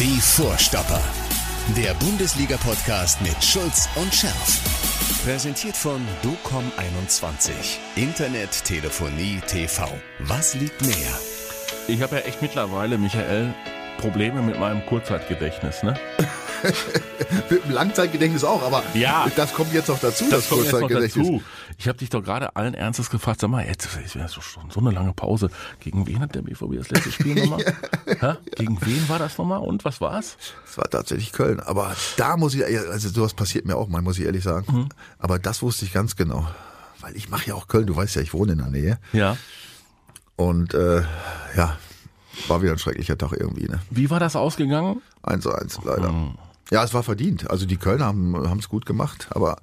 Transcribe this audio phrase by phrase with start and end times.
[0.00, 1.02] Die Vorstopper.
[1.76, 5.22] Der Bundesliga-Podcast mit Schulz und Scherf.
[5.26, 7.50] Präsentiert von DOCOM21.
[7.96, 9.86] Internet, Telefonie, TV.
[10.20, 11.18] Was liegt näher?
[11.86, 13.52] Ich habe ja echt mittlerweile, Michael,
[14.00, 15.94] Probleme mit meinem Kurzzeitgedächtnis, ne?
[17.48, 19.26] Mit dem Langzeitgedächtnis auch, aber Ja.
[19.36, 21.26] das kommt jetzt noch dazu, das, Das Kurzzeitgedächtnis.
[21.26, 21.42] dazu.
[21.78, 24.70] Ich habe dich doch gerade allen Ernstes gefragt, sag mal, jetzt ist ja so- schon
[24.70, 25.48] so eine lange Pause.
[25.80, 27.64] Gegen wen hat der BVB das letzte Spiel nochmal?
[28.06, 28.34] Hä?
[28.56, 30.36] Gegen wen war das nochmal und was war's?
[30.66, 34.18] Das war tatsächlich Köln, aber da muss ich, also sowas passiert mir auch mal, muss
[34.18, 34.66] ich ehrlich sagen.
[34.70, 34.88] Mhm.
[35.18, 36.46] Aber das wusste ich ganz genau,
[37.00, 39.36] weil ich mache ja auch Köln, du weißt ja, ich wohne in der Nähe Ja.
[40.36, 41.02] und äh,
[41.56, 41.78] ja,
[42.48, 43.80] war wieder ein schrecklicher Tag irgendwie, ne?
[43.90, 45.02] Wie war das ausgegangen?
[45.22, 46.12] 1 zu 1 leider.
[46.12, 46.34] Mhm.
[46.70, 47.50] Ja, es war verdient.
[47.50, 49.56] Also die Kölner haben es gut gemacht, aber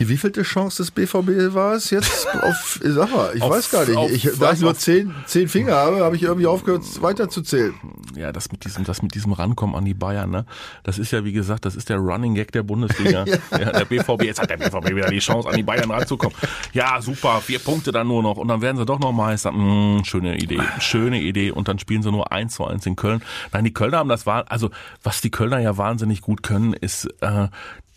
[0.00, 3.84] die wievielte Chance des BVB war es jetzt auf, sag mal, ich Auf- weiß gar
[3.86, 3.96] nicht.
[3.96, 7.74] auf Ich, da ich nur zehn, zehn Finger habe, habe ich irgendwie aufgehört weiterzuzählen.
[8.16, 10.46] Ja, das mit diesem, das mit diesem Rankommen an die Bayern, ne?
[10.84, 13.26] Das ist ja, wie gesagt, das ist der Running Gag der Bundesliga.
[13.50, 13.72] ja.
[13.72, 16.34] der BVB, jetzt hat der BVB wieder die Chance, an die Bayern ranzukommen.
[16.72, 19.50] Ja, super, vier Punkte dann nur noch und dann werden sie doch noch Meister.
[19.50, 23.22] Hm, schöne Idee, schöne Idee und dann spielen sie nur eins zu eins in Köln.
[23.52, 24.70] Nein, die Kölner haben das war, also
[25.02, 27.48] was die Kölner ja wahnsinnig gut können, ist äh,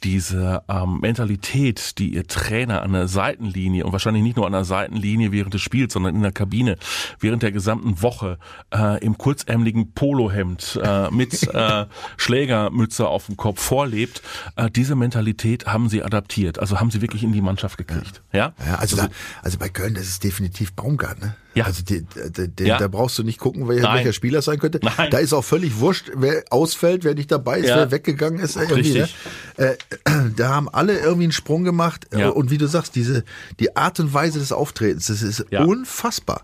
[0.03, 4.65] diese ähm, Mentalität, die ihr Trainer an der Seitenlinie und wahrscheinlich nicht nur an der
[4.65, 6.77] Seitenlinie während des Spiels, sondern in der Kabine
[7.19, 8.37] während der gesamten Woche
[8.73, 11.85] äh, im kurzärmeligen Polohemd äh, mit äh,
[12.17, 14.21] Schlägermütze auf dem Kopf vorlebt,
[14.55, 18.21] äh, diese Mentalität haben sie adaptiert, also haben sie wirklich in die Mannschaft gekriegt.
[18.31, 19.09] Ja, Ja, also, da,
[19.41, 21.35] also bei Köln, das ist definitiv Baumgart, ne?
[21.55, 21.65] Ja.
[21.65, 22.03] Also die,
[22.35, 22.77] die, die, Ja.
[22.77, 23.97] da brauchst du nicht gucken, wer, Nein.
[23.97, 24.79] welcher Spieler sein könnte.
[24.81, 25.11] Nein.
[25.11, 27.77] Da ist auch völlig wurscht, wer ausfällt, wer nicht dabei ist, Ja.
[27.77, 28.55] wer weggegangen ist.
[28.55, 29.15] Irgendwie, Richtig.
[29.57, 29.77] Ne?
[30.05, 32.07] Äh, da haben alle irgendwie einen Sprung gemacht.
[32.13, 32.29] Ja.
[32.29, 33.23] Und wie du sagst, diese
[33.59, 36.41] die Art und Weise des Auftretens, das ist unfassbar.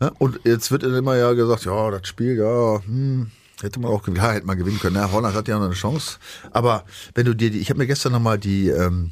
[0.00, 3.30] Ja, und jetzt wird immer ja gesagt, ja, das Spiel, ja, hm,
[3.62, 4.96] Hätte man auch ja, hätte man gewinnen können.
[4.96, 6.16] Ja, Holland hat ja noch eine Chance.
[6.50, 6.84] Aber
[7.14, 9.10] wenn du dir die, ich habe mir gestern nochmal die, ähm,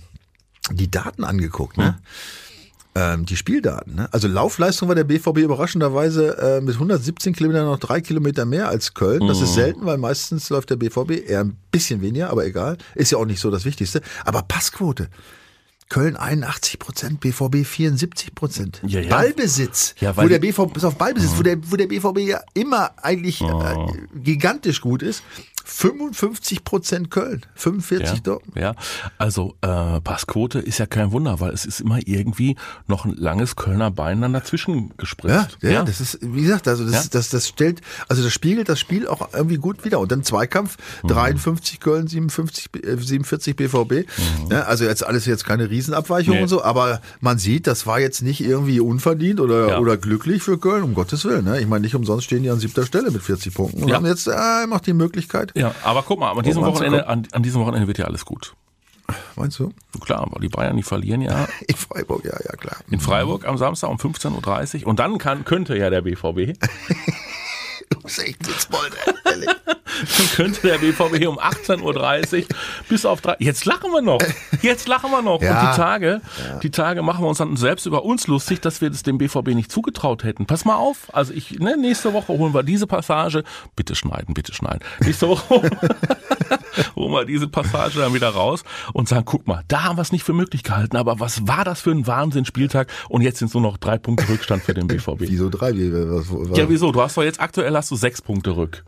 [0.72, 1.98] die Daten angeguckt, ne?
[2.98, 3.94] Ähm, die Spieldaten.
[3.94, 4.08] Ne?
[4.10, 8.94] Also Laufleistung war der BVB überraschenderweise äh, mit 117 Kilometern noch drei Kilometer mehr als
[8.94, 9.26] Köln.
[9.28, 12.76] Das ist selten, weil meistens läuft der BVB eher ein bisschen weniger, aber egal.
[12.96, 14.00] Ist ja auch nicht so das Wichtigste.
[14.24, 15.08] Aber Passquote.
[15.88, 18.82] Köln 81 Prozent, BVB 74 Prozent.
[18.86, 19.08] Ja, ja.
[19.08, 22.90] Ballbesitz, Ja, wo der BVB, bis auf Ballbesitz, wo der, wo der BVB ja immer
[23.02, 23.46] eigentlich äh,
[24.14, 25.22] gigantisch gut ist.
[25.72, 28.56] 55 Prozent Köln, 45 Ja, Dortmund.
[28.56, 28.74] ja,
[29.18, 32.56] also äh, Passquote ist ja kein Wunder, weil es ist immer irgendwie
[32.86, 35.58] noch ein langes Kölner Bein dann dazwischen Ja, gespritzt.
[35.62, 37.10] ja, das ist, wie gesagt, also das, Ja.
[37.12, 40.00] das, das stellt, also das spiegelt das Spiel auch irgendwie gut wieder.
[40.00, 41.08] Und dann Zweikampf, Mhm.
[41.08, 44.06] 53 Köln, 57, äh, 47 BVB.
[44.50, 46.36] Ja, also jetzt alles jetzt keine Riesenabweichung Mhm.
[46.38, 46.42] Nee.
[46.44, 49.78] und so, aber man sieht, das war jetzt nicht irgendwie unverdient oder, Ja.
[49.78, 51.44] oder glücklich für Köln, um Gottes Willen.
[51.44, 51.60] Ne?
[51.60, 53.96] Ich meine, nicht umsonst stehen die an siebter Stelle mit 40 Punkten und Ja.
[53.96, 55.52] haben jetzt äh, noch die Möglichkeit.
[55.58, 58.54] Ja, aber guck mal, an diesem Wochenende, an, an diesem Wochenende wird ja alles gut.
[59.36, 59.72] Meinst du?
[60.00, 62.76] Klar, weil die Bayern, die verlieren ja In Freiburg, ja, ja, klar.
[62.90, 66.58] in Freiburg am Samstag um 15.30 Uhr und dann kann, könnte ja der BVB,
[67.94, 68.92] Ein Witzbold,
[69.24, 69.48] ehrlich.
[70.16, 72.46] dann könnte der BVB um 18.30 Uhr
[72.88, 74.20] bis auf drei, jetzt lachen wir noch,
[74.62, 75.60] jetzt lachen wir noch Ja.
[75.60, 76.20] und die Tage,
[76.62, 79.48] die Tage machen wir uns dann selbst über uns lustig, dass wir das dem BVB
[79.48, 80.46] nicht zugetraut hätten.
[80.46, 83.44] Pass mal auf, also ich, ne, nächste Woche holen wir diese Passage,
[83.76, 85.60] bitte schneiden, bitte schneiden, nächste Woche
[86.96, 88.62] holen wir diese Passage dann wieder raus
[88.92, 91.64] und sagen, guck mal, da haben wir es nicht für möglich gehalten, aber was war
[91.64, 94.86] das für ein Wahnsinnsspieltag und jetzt sind es nur noch drei Punkte Rückstand für den
[94.86, 95.16] BVB.
[95.20, 95.72] Wieso drei?
[95.72, 96.92] Was, was, Ja, wieso?
[96.92, 98.84] Du hast doch jetzt aktuell hast du sechs Punkte rück.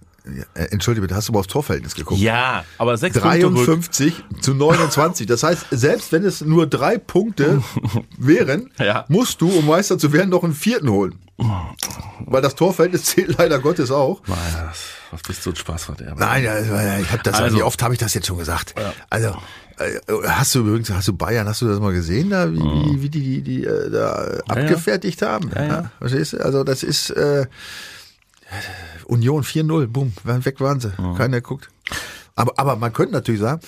[0.55, 2.21] Äh, Entschuldige bitte, hast du mal aufs Torverhältnis geguckt?
[2.21, 3.55] Ja, aber sechs Punkte rück.
[3.55, 5.27] 53 zu 29.
[5.27, 7.62] Das heißt, selbst wenn es nur drei Punkte
[8.19, 9.06] wären, Ja.
[9.09, 11.15] musst du, um Meister zu werden, noch einen vierten holen.
[12.27, 14.21] Weil das Torverhältnis zählt leider Gottes auch.
[14.27, 14.79] Nein, das,
[15.11, 16.21] was bist du ein Spaßverderber?
[16.21, 16.45] Nein,
[17.03, 18.75] ich habe das, Also- wie oft habe ich das jetzt schon gesagt?
[19.09, 19.29] Also,
[19.79, 19.99] äh,
[20.29, 23.09] hast du übrigens, hast du Bayern, hast du das mal gesehen, da, wie, wie, wie
[23.09, 25.50] die, die, die äh, da abgefertigt haben?
[25.55, 25.91] Ja, ja.
[25.99, 26.45] Verstehst du?
[26.45, 27.47] Also, das ist äh,
[29.06, 30.93] Union 4-0, bumm, weg waren sie.
[31.17, 31.69] Keiner guckt.
[32.37, 33.61] Aber, aber man könnte natürlich sagen,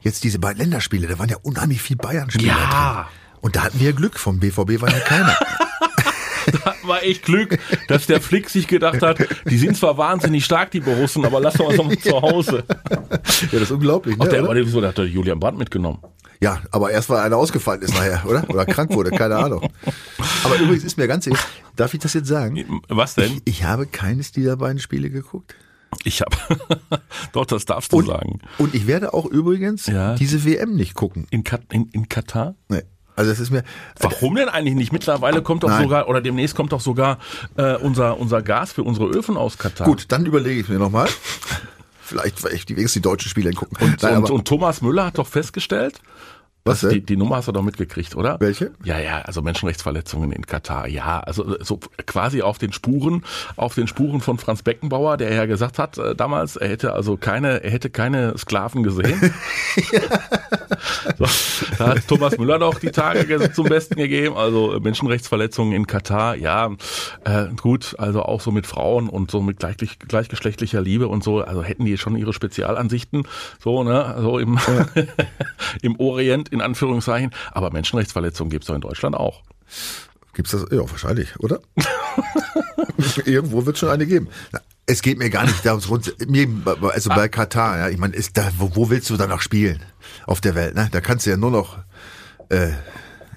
[0.00, 2.92] jetzt diese beiden Länderspiele, da waren ja unheimlich viel Bayern-Spieler Ja.
[2.94, 3.04] drin.
[3.42, 5.36] Und da hatten wir Glück, vom BVB war ja keiner.
[6.84, 9.18] War echt Glück, dass der Flick sich gedacht hat,
[9.48, 12.64] die sind zwar wahnsinnig stark, die Borussen, aber lassen wir uns doch mal zu Hause.
[12.90, 12.98] ja,
[13.52, 14.16] das ist unglaublich.
[14.18, 14.54] Ach, Ne, der, oder?
[14.64, 16.00] der hat Julian Brandt mitgenommen.
[16.42, 18.44] Ja, aber erst weil einer ausgefallen ist nachher, oder?
[18.50, 19.70] Oder krank wurde, keine Ahnung.
[20.44, 21.40] Aber übrigens ist mir ganz ehrlich,
[21.76, 22.82] darf ich das jetzt sagen?
[22.88, 23.32] Was denn?
[23.44, 25.54] Ich, ich habe keines dieser beiden Spiele geguckt.
[26.04, 26.34] Ich hab.
[27.32, 28.40] Doch, das darfst du Und, sagen.
[28.58, 30.14] und ich werde auch übrigens Ja.
[30.16, 31.26] diese WM nicht gucken.
[31.30, 32.54] In, Kat in, in Katar?
[32.68, 32.82] Nee.
[33.14, 33.62] Also das ist mir.
[34.00, 34.90] Warum denn eigentlich nicht?
[34.92, 35.82] Mittlerweile kommt doch Nein.
[35.82, 37.18] sogar, oder demnächst kommt doch sogar
[37.56, 39.86] äh, unser, unser Gas für unsere Öfen aus Katar.
[39.86, 41.08] Gut, dann überlege ich mir nochmal.
[42.02, 43.76] Vielleicht, vielleicht die wenigstens die deutschen Spiele gucken.
[43.80, 46.00] Und, Nein, und, und Thomas Müller hat doch festgestellt,
[46.64, 48.36] Was dass die, die Nummer hast du doch mitgekriegt, oder?
[48.38, 48.70] Welche?
[48.84, 50.86] Ja, ja, also Menschenrechtsverletzungen in Katar.
[50.86, 53.24] Ja, also so quasi auf den Spuren,
[53.56, 57.16] auf den Spuren von Franz Beckenbauer, der ja gesagt hat äh, damals, er hätte also
[57.16, 59.32] keine, er hätte keine Sklaven gesehen.
[61.18, 61.26] so,
[61.78, 64.36] da hat Thomas Müller doch die Tage ge- zum Besten gegeben.
[64.36, 66.70] Also äh, Menschenrechtsverletzungen in Katar, ja,
[67.24, 71.40] äh, gut, also auch so mit Frauen und so mit gleich, gleichgeschlechtlicher Liebe und so,
[71.40, 73.26] also hätten die schon ihre Spezialansichten,
[73.62, 74.58] so, ne, so im,
[75.82, 77.32] im Orient in Anführungszeichen.
[77.50, 79.42] Aber Menschenrechtsverletzungen gibt's doch in Deutschland auch.
[80.34, 80.64] Gibt's das?
[80.70, 81.60] Ja, wahrscheinlich, oder?
[83.24, 84.28] Irgendwo wird schon eine geben.
[84.86, 86.48] Es geht mir gar nicht darum, mir,
[86.90, 89.80] also bei Katar, ja, ich meine, ist da, wo, wo willst du da noch spielen
[90.26, 90.74] auf der Welt?
[90.74, 90.88] Ne?
[90.90, 91.78] Da kannst du ja nur noch
[92.48, 92.70] äh,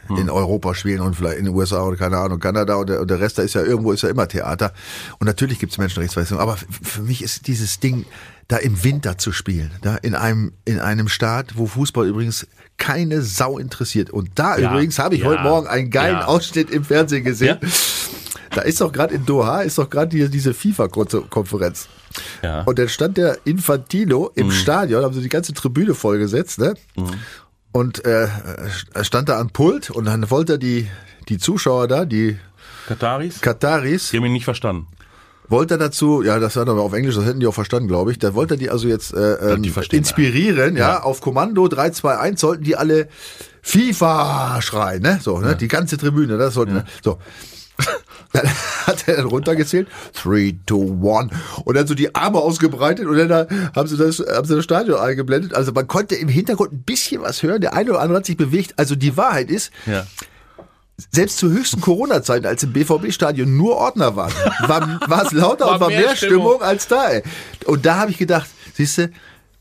[0.09, 3.09] in Europa spielen und vielleicht in den USA oder keine Ahnung, Kanada und der, und
[3.09, 4.73] der Rest, da ist ja irgendwo ist ja immer Theater.
[5.19, 8.05] Und natürlich gibt's Menschenrechtsverletzungen, aber für mich ist dieses Ding,
[8.47, 12.47] da im Winter zu spielen, da in einem in einem Staat, wo Fußball übrigens
[12.77, 14.09] keine Sau interessiert.
[14.11, 16.25] Und da Ja, übrigens habe ich ja, heute Morgen einen geilen ja.
[16.25, 17.57] Ausschnitt im Fernsehen gesehen.
[18.51, 21.87] Da ist doch gerade in Doha, ist doch gerade die, diese FIFA-Konferenz.
[22.41, 22.61] Ja.
[22.61, 26.75] Und dann stand der Infantino im Stadion, haben sie die ganze Tribüne vollgesetzt, ne?
[27.73, 28.29] Und äh,
[28.93, 30.87] er stand da am Pult und dann wollte er die,
[31.27, 32.39] die Zuschauer da, die
[32.87, 33.41] Kataris?
[33.41, 34.87] Kataris, Die haben ihn nicht verstanden.
[35.47, 38.11] Wollte er dazu, ja, das war aber auf Englisch, das hätten die auch verstanden, glaube
[38.11, 38.19] ich.
[38.19, 40.93] Da wollte er die also jetzt äh, ähm, inspirieren, ja.
[40.95, 41.03] Ja.
[41.03, 43.07] auf Kommando 3, 2, 1 sollten die alle
[43.61, 45.19] FIFA schreien, ne?
[45.21, 45.55] So, ne?
[45.55, 47.17] Die ganze Tribüne, das sollten, so.
[48.31, 48.47] Dann
[48.85, 49.87] hat er dann runtergezählt,
[50.21, 51.31] 3, 2, 1
[51.63, 54.63] und dann so die Arme ausgebreitet und dann da haben sie das, haben sie das
[54.63, 55.53] Stadion eingeblendet.
[55.53, 58.35] Also man konnte im Hintergrund ein bisschen was hören, der eine oder andere hat sich
[58.35, 58.73] bewegt.
[58.77, 60.05] Also die Wahrheit ist, Ja.
[61.11, 64.33] Selbst zu höchsten Corona-Zeiten, als im BVB-Stadion nur Ordner waren,
[64.67, 66.45] war, war es lauter War und war mehr mehr, Stimmung.
[66.47, 66.61] Stimmung.
[66.61, 67.09] als da.
[67.09, 67.23] Ey.
[67.65, 69.09] Und da habe ich gedacht, siehst du,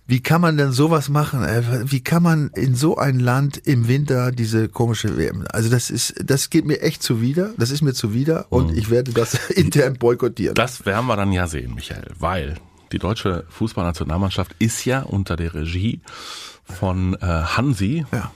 [0.06, 1.42] wie kann man denn sowas machen?
[1.42, 1.62] ey?
[1.90, 5.44] Wie kann man in so ein Land im Winter diese komische WM?
[5.50, 7.52] Also das ist, das geht mir echt zuwider.
[7.56, 10.54] Das ist mir zuwider und ich werde das intern boykottieren.
[10.54, 12.56] Das werden wir dann ja sehen, Michael, weil
[12.92, 16.00] die deutsche Fußballnationalmannschaft ist ja unter der Regie
[16.64, 18.30] von äh, Hansi ja,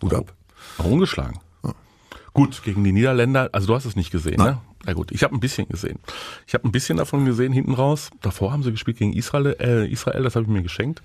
[0.00, 0.34] gut ab.
[0.78, 1.40] ungeschlagen.
[2.32, 4.58] Gut, gegen die Niederländer, also du hast es nicht gesehen, ne?
[4.86, 5.98] Ja gut, ich habe ein bisschen gesehen.
[6.46, 8.10] Ich habe ein bisschen davon gesehen hinten raus.
[8.22, 11.02] Davor haben sie gespielt gegen Israel, äh, Israel das habe ich mir geschenkt.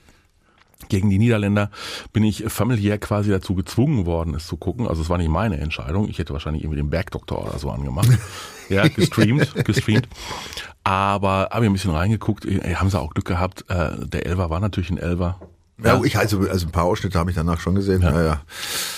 [0.90, 1.72] Gegen die Niederländer
[2.12, 4.88] bin ich familiär quasi dazu gezwungen worden, es zu gucken.
[4.88, 6.10] Also es war nicht meine Entscheidung.
[6.10, 8.10] Ich hätte wahrscheinlich irgendwie den Bergdoktor oder so angemacht.
[8.70, 10.08] ja, gestreamt, gestreamt.
[10.84, 12.46] Aber habe ich ein bisschen reingeguckt.
[12.46, 13.64] Ey, haben sie auch Glück gehabt.
[13.70, 15.40] Äh, der Elver war natürlich ein Elver.
[15.84, 18.02] Ja, ich also, also ein paar Ausschnitte habe ich danach schon gesehen.
[18.02, 18.42] Ja, ja.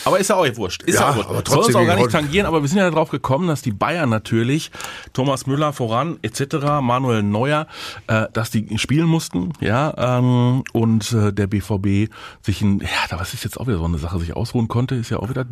[0.04, 0.84] Aber ist ja auch wurscht.
[0.84, 1.30] Ist ja, Ja, auch wurscht.
[1.30, 3.62] aber Soll trotzdem uns auch gar nicht tangieren, aber wir sind ja darauf gekommen, dass
[3.62, 4.72] die Bayern natürlich,
[5.14, 7.68] Thomas Müller voran, etc., Manuel Neuer,
[8.08, 12.12] äh, dass die spielen mussten, ja, ähm, und äh, der BVB
[12.42, 14.96] sich ein, ja, da was ist jetzt auch wieder so eine Sache, sich ausruhen konnte,
[14.96, 15.46] ist ja auch wieder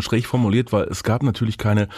[0.00, 1.88] schräg formuliert, weil es gab natürlich keine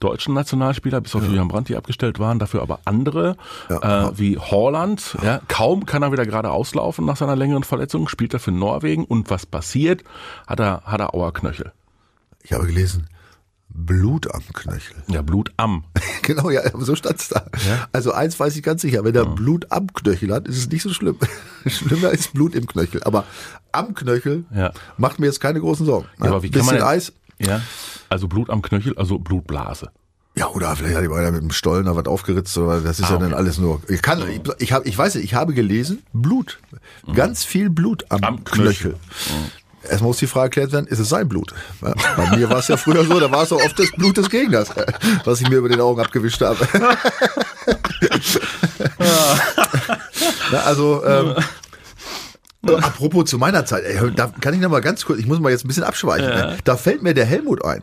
[0.00, 3.36] deutschen Nationalspieler, bis auf Julian Brandt, die abgestellt waren, dafür aber andere,
[3.68, 8.34] äh, wie Holland, ja, kaum kann er wieder gerade auslaufen nach seiner längeren Verletzung, spielt
[8.34, 10.04] er für Norwegen und was passiert,
[10.46, 11.72] hat er, hat er Auerknöchel.
[12.42, 13.08] Ich habe gelesen,
[13.68, 14.96] Blut am Knöchel.
[15.08, 15.84] Ja, Blut am.
[16.22, 17.46] Genau, ja, so stand's da.
[17.90, 20.82] Also eins weiß ich ganz sicher, wenn er Blut am Knöchel hat, ist es nicht
[20.82, 21.16] so schlimm.
[21.66, 23.02] Schlimmer ist Blut im Knöchel.
[23.04, 23.24] Aber
[23.72, 24.72] am Knöchel Ja.
[24.96, 26.06] macht mir jetzt keine großen Sorgen.
[26.20, 27.12] Ja, aber wie kann bisschen man denn- Eis.
[27.40, 27.60] Ja,
[28.08, 29.90] also Blut am Knöchel, also Blutblase.
[30.34, 33.10] Ja, oder vielleicht hat jemand mit dem Stollen da was aufgeritzt, oder das ist Ah,
[33.10, 33.24] ja okay.
[33.24, 33.80] dann alles nur.
[33.88, 36.58] Ich kann, ich, ich habe, ich weiß nicht, ich habe gelesen, Blut.
[37.12, 38.24] Ganz viel Blut am, Mhm.
[38.24, 38.92] Am Knöchel.
[38.92, 38.94] Knöchel.
[39.84, 41.54] Erstmal muss die Frage erklärt werden, ist es sein Blut?
[41.80, 44.28] Bei mir war es ja früher so, da war es auch oft das Blut des
[44.28, 44.68] Gegners,
[45.24, 46.58] was ich mir über den Augen abgewischt habe.
[50.52, 51.42] Na, also, ähm, äh,
[52.62, 55.50] apropos zu meiner Zeit, ey, da kann ich noch mal ganz kurz, ich muss mal
[55.50, 56.26] jetzt ein bisschen abschweichen.
[56.28, 56.58] ne?
[56.64, 57.82] Da fällt mir der Helmut ein.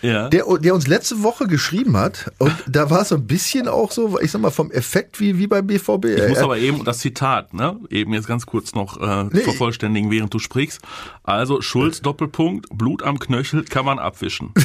[0.00, 0.28] Ja.
[0.30, 3.92] Der, der uns letzte Woche geschrieben hat und da war es so ein bisschen auch
[3.92, 6.04] so, ich sag mal, vom Effekt wie, wie beim BVB.
[6.06, 9.40] Ich muss Er- aber eben das Zitat, ne, eben jetzt ganz kurz noch äh, Nee.
[9.42, 10.80] vervollständigen, während du sprichst.
[11.22, 14.52] Also Schulz Doppelpunkt, Blut am Knöchel kann man abwischen.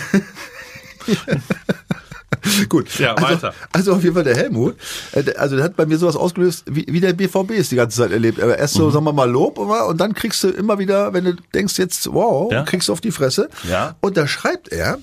[2.69, 3.00] Gut.
[3.00, 3.53] Ja, also, weiter.
[3.72, 4.75] Also auf jeden Fall der Helmut,
[5.13, 7.98] äh, also der hat bei mir sowas ausgelöst, wie, wie der BVB es die ganze
[7.98, 8.39] Zeit erlebt.
[8.41, 8.79] Aber erst Mhm.
[8.79, 12.12] so, sagen wir mal, Lob und dann kriegst du immer wieder, wenn du denkst jetzt,
[12.13, 12.63] wow, Ja.
[12.63, 13.50] kriegst du auf die Fresse.
[13.69, 13.96] Ja.
[14.01, 14.98] Und da schreibt er,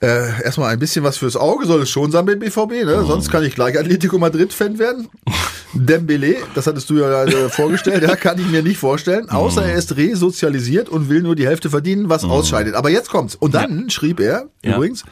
[0.00, 2.98] äh, erstmal ein bisschen was fürs Auge soll es schon sein mit BVB, ne?
[3.02, 3.06] Mhm.
[3.06, 5.08] Sonst kann ich gleich Atletico Madrid-Fan werden.
[5.74, 9.28] Dembele, das hattest du ja äh, vorgestellt, ja, kann ich mir nicht vorstellen.
[9.28, 9.68] Außer Mhm.
[9.70, 12.74] er ist resozialisiert und will nur die Hälfte verdienen, was ausscheidet.
[12.74, 13.34] Aber jetzt kommt's.
[13.34, 14.76] Und dann schrieb er, Ja.
[14.76, 15.04] übrigens,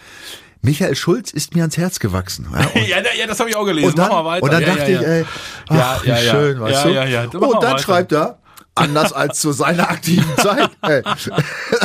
[0.67, 2.49] Michael Schulz ist mir ans Herz gewachsen.
[2.53, 3.89] Ja, und, ja, ja, das habe ich auch gelesen.
[3.91, 4.43] und dann, Mach mal weiter.
[4.45, 5.01] und dann ja, dachte ja, ja.
[5.01, 5.25] ich, ey,
[5.69, 6.31] Ach, wie ja, ja.
[6.33, 6.95] schön, weißt Ja, du?
[6.95, 7.25] ja, ja.
[7.27, 7.79] Mach Und mal dann weiter.
[7.83, 8.39] schreibt er,
[8.75, 10.71] anders als zu seiner aktiven Zeit.
[10.83, 11.03] Hey.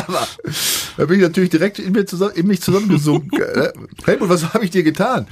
[0.07, 0.27] Aber
[0.97, 3.39] da bin ich natürlich direkt in, mir zusammen, in mich zusammengesunken.
[4.05, 5.27] Helmut, was habe ich dir getan?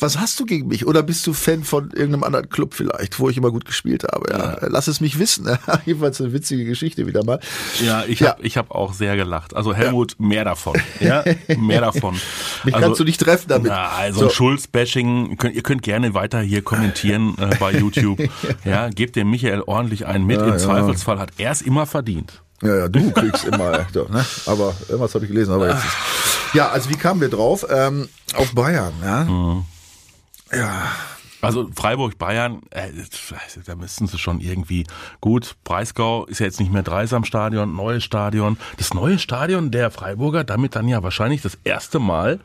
[0.00, 0.86] Was hast du gegen mich?
[0.86, 4.30] Oder bist du Fan von irgendeinem anderen Club vielleicht, wo ich immer gut gespielt habe?
[4.30, 5.46] Ja, Lass es mich wissen.
[5.86, 7.40] Jedenfalls eine witzige Geschichte wieder mal.
[7.84, 8.30] Ja, ich Ja.
[8.30, 9.54] habe ich hab auch sehr gelacht.
[9.56, 10.76] Also Helmut, mehr davon.
[11.00, 11.24] Ja,
[11.58, 12.14] mehr davon.
[12.64, 13.68] Mich also, kannst du nicht treffen damit.
[13.70, 14.30] Na, also So.
[14.30, 18.20] Schulz-Bashing, ihr könnt, gerne weiter hier kommentieren äh, bei YouTube.
[18.64, 20.40] ja, gebt dem Michael ordentlich einen mit.
[20.40, 20.58] Im ja.
[20.58, 22.42] Zweifelsfall hat er es immer verdient.
[22.62, 24.24] Ja, ja, du kriegst immer, doch, ne?
[24.46, 25.96] Aber irgendwas habe ich gelesen, aber jetzt ist.
[26.54, 27.66] Ja, also wie kamen wir drauf?
[27.70, 29.24] Ähm, auf Bayern, ja.
[29.24, 29.64] Mhm.
[30.52, 30.82] Ja.
[31.40, 32.88] Also Freiburg-Bayern, äh,
[33.64, 34.84] da müssten sie schon irgendwie
[35.20, 35.54] gut.
[35.62, 38.56] Breisgau ist ja jetzt nicht mehr Dreisamstadion, neues Stadion.
[38.76, 42.40] Das neue Stadion der Freiburger, damit dann ja wahrscheinlich das erste Mal,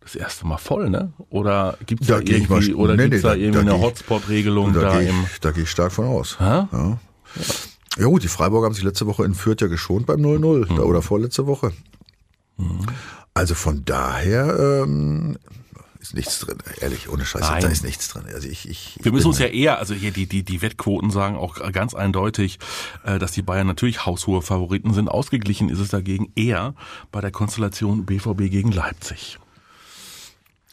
[0.00, 1.12] das erste Mal voll, ne?
[1.30, 3.64] Oder gibt's da, Da geh mal irgendwie, sch- oder nee, gibt's nee, da da- irgendwie
[3.64, 6.36] da eine geh Hotspot-Regelung Da, da gehe im, ich, da gehe ich stark von aus.
[6.40, 6.68] Ja.
[6.72, 6.98] ja
[8.04, 10.78] gut, die Freiburger haben sich letzte Woche in Fürth ja geschont beim 0-0 Mhm.
[10.80, 11.72] oder vorletzte Woche.
[13.34, 15.36] Also von daher ähm,
[16.00, 17.62] ist nichts drin, ehrlich, ohne Scheiß, Nein.
[17.62, 18.22] da ist nichts drin.
[18.32, 21.36] Also ich, ich, Wir müssen uns ja eher, also hier die, die, die Wettquoten sagen
[21.36, 22.58] auch ganz eindeutig,
[23.04, 25.08] äh, dass die Bayern natürlich haushohe Favoriten sind.
[25.08, 26.74] Ausgeglichen ist es dagegen eher
[27.12, 29.38] bei der Konstellation BVB gegen Leipzig.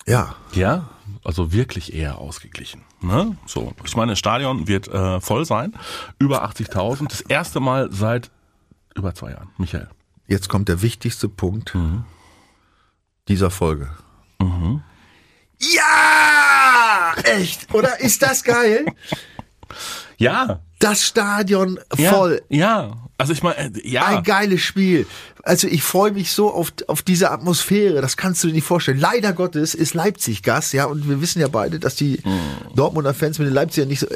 [0.05, 0.89] ja, Ja,
[1.23, 2.81] also wirklich eher ausgeglichen.
[3.03, 3.37] Ne?
[3.45, 5.73] So, ich meine, das Stadion wird äh, voll sein,
[6.19, 8.31] über 80.000, das erste Mal seit
[8.95, 9.49] über zwei Jahren.
[9.57, 9.89] Michael.
[10.27, 12.05] jetzt kommt der wichtigste Punkt Mhm.
[13.27, 13.89] dieser Folge.
[15.59, 18.85] Ja, echt, oder ist das geil?
[20.17, 22.41] Ja, Das Stadion ja, voll.
[22.49, 24.05] Ja, also ich meine, äh, ja.
[24.05, 25.07] Ein geiles Spiel.
[25.45, 28.97] Also ich freue mich so auf, auf diese Atmosphäre, das kannst du dir nicht vorstellen.
[28.97, 32.39] Leider Gottes ist Leipzig Gast, ja, und wir wissen ja beide, dass die Hm.
[32.75, 34.07] Dortmunder Fans mit den Leipzigern nicht so.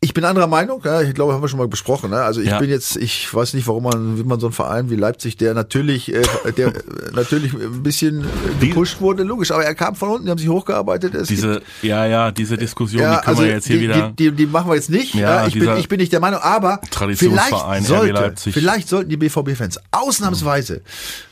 [0.00, 2.10] Ich bin anderer Meinung, ja, ich glaube, haben wir schon mal besprochen.
[2.10, 2.18] Ne?
[2.22, 2.60] Also ich Ja.
[2.60, 5.54] bin jetzt, ich weiß nicht, warum man, wie man so einen Verein wie Leipzig, der
[5.54, 6.22] natürlich, äh,
[6.56, 6.72] der äh,
[7.14, 8.24] natürlich ein bisschen
[8.60, 11.14] gepusht wurde, logisch, aber er kam von unten, die haben sich hochgearbeitet.
[11.16, 13.82] Es gibt- diese, ja, ja, diese Diskussion, ja, die können also wir jetzt hier die,
[13.82, 14.10] wieder.
[14.10, 15.14] Die, die, die machen wir jetzt nicht.
[15.16, 18.54] Ja, ich, bin, ich bin nicht der Meinung, aber vielleicht, sollte, Leipzig.
[18.54, 20.82] vielleicht sollten die BVB-Fans ausnahmsweise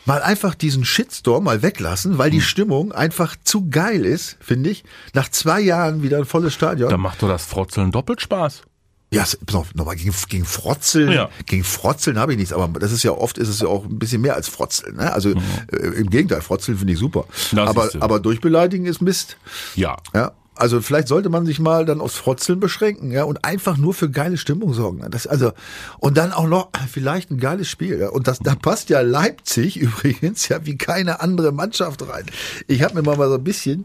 [0.06, 2.42] mal einfach diesen Shitstorm mal weglassen, weil die Hm.
[2.44, 4.82] Stimmung einfach zu geil ist, finde ich.
[5.14, 6.90] Nach zwei Jahren wieder ein volles Stadion.
[6.90, 8.62] da macht doch das Frotzeln doppelt Spaß.
[9.12, 11.28] Ja, pass auf, nochmal gegen, gegen Frotzeln, Ja.
[11.46, 13.98] gegen Frotzeln habe ich nichts, aber das ist ja oft ist es ja auch ein
[13.98, 14.96] bisschen mehr als Frotzeln.
[14.96, 15.12] Ne?
[15.12, 17.24] Also äh, im Gegenteil, Frotzeln finde ich super.
[17.54, 19.36] Aber, aber durchbeleidigen ist Mist.
[19.76, 19.96] Ja.
[20.12, 23.94] Ja, also vielleicht sollte man sich mal dann aufs Frotzeln beschränken, ja, und einfach nur
[23.94, 25.08] für geile Stimmung sorgen.
[25.10, 25.52] Das, also,
[25.98, 28.00] und dann auch noch vielleicht ein geiles Spiel.
[28.00, 28.08] Ja.
[28.08, 32.24] Und das, da passt ja Leipzig übrigens ja wie keine andere Mannschaft rein.
[32.66, 33.84] Ich habe mir mal so ein bisschen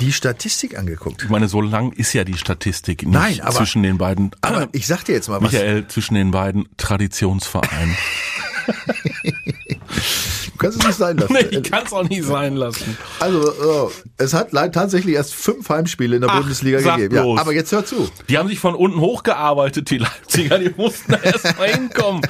[0.00, 1.22] die Statistik angeguckt.
[1.22, 4.30] Ich meine, so lang ist ja die Statistik nicht Nein, aber- zwischen den beiden.
[4.40, 5.52] Aber ich sag dir jetzt mal was.
[5.52, 7.96] Michael, zwischen den beiden Traditionsvereinen.
[10.58, 11.32] Du kannst es nicht sein lassen.
[11.32, 12.96] nee, ich kann es auch nicht sein lassen.
[13.20, 17.14] Also, äh, es hat tatsächlich erst fünf Heimspiele in der Ach, Bundesliga gegeben.
[17.14, 18.08] Ja, aber jetzt hör zu.
[18.28, 22.22] Die haben sich von unten hochgearbeitet, die Leipziger, die mussten da erst mal hinkommen.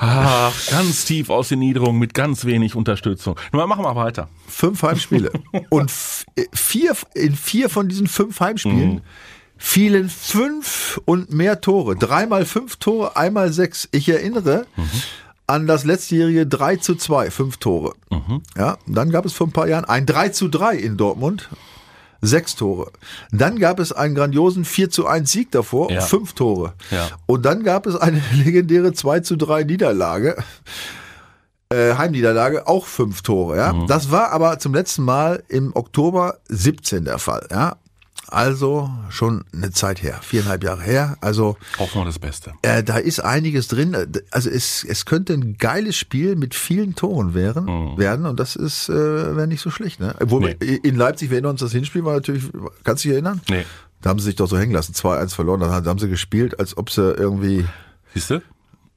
[0.00, 3.36] Ach, ganz tief aus den Niederungen mit ganz wenig Unterstützung.
[3.52, 4.28] Nun, machen wir weiter.
[4.48, 5.30] Fünf Heimspiele.
[5.70, 5.92] Und
[6.34, 9.02] äh, vier, in vier von diesen fünf Heimspielen
[9.56, 11.96] fielen fünf und mehr Tore.
[11.96, 13.88] Dreimal fünf Tore, einmal sechs.
[13.90, 14.66] Ich erinnere
[15.48, 17.94] an das letztjährige 3 zu 2, fünf Tore.
[18.56, 21.48] Ja, und dann gab es vor ein paar Jahren ein 3 zu 3 in Dortmund.
[22.20, 22.90] Sechs Tore.
[23.30, 26.00] Dann gab es einen grandiosen 4 zu 1 Sieg davor, Ja.
[26.00, 26.74] fünf Tore.
[26.90, 27.08] Ja.
[27.26, 30.36] Und dann gab es eine legendäre 2 zu 3 Niederlage
[31.70, 33.56] äh, Heimniederlage auch fünf Tore.
[33.58, 37.46] Ja, das war aber zum letzten Mal im Oktober 17 der Fall.
[37.50, 37.76] Ja,
[38.28, 41.16] also schon eine Zeit her, viereinhalb Jahre her.
[41.20, 42.52] Also Hoffen wir das Beste.
[42.62, 43.96] äh, da ist einiges drin.
[44.30, 48.88] Also es, es könnte ein geiles Spiel mit vielen Toren wären, werden und das ist
[48.88, 48.94] äh,
[49.36, 50.00] wäre nicht so schlecht.
[50.00, 50.14] Ne?
[50.20, 50.52] Wo Nee.
[50.82, 52.44] in Leipzig, wir erinnern uns das Hinspiel war natürlich,
[52.84, 53.40] kannst du dich erinnern?
[53.50, 53.64] Nee.
[54.00, 55.60] Da haben sie sich doch so hängen lassen, 2-1 verloren.
[55.60, 57.64] Dann haben sie gespielt, als ob sie irgendwie
[58.14, 58.40] Siehst du?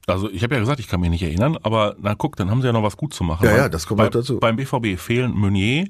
[0.06, 2.60] Also ich habe ja gesagt, ich kann mich nicht erinnern, aber na guck, dann haben
[2.60, 3.44] sie ja noch was gut zu machen.
[3.46, 4.40] Ja, ja, das kommt bei, dazu.
[4.40, 5.86] Beim BVB fehlen Meunier,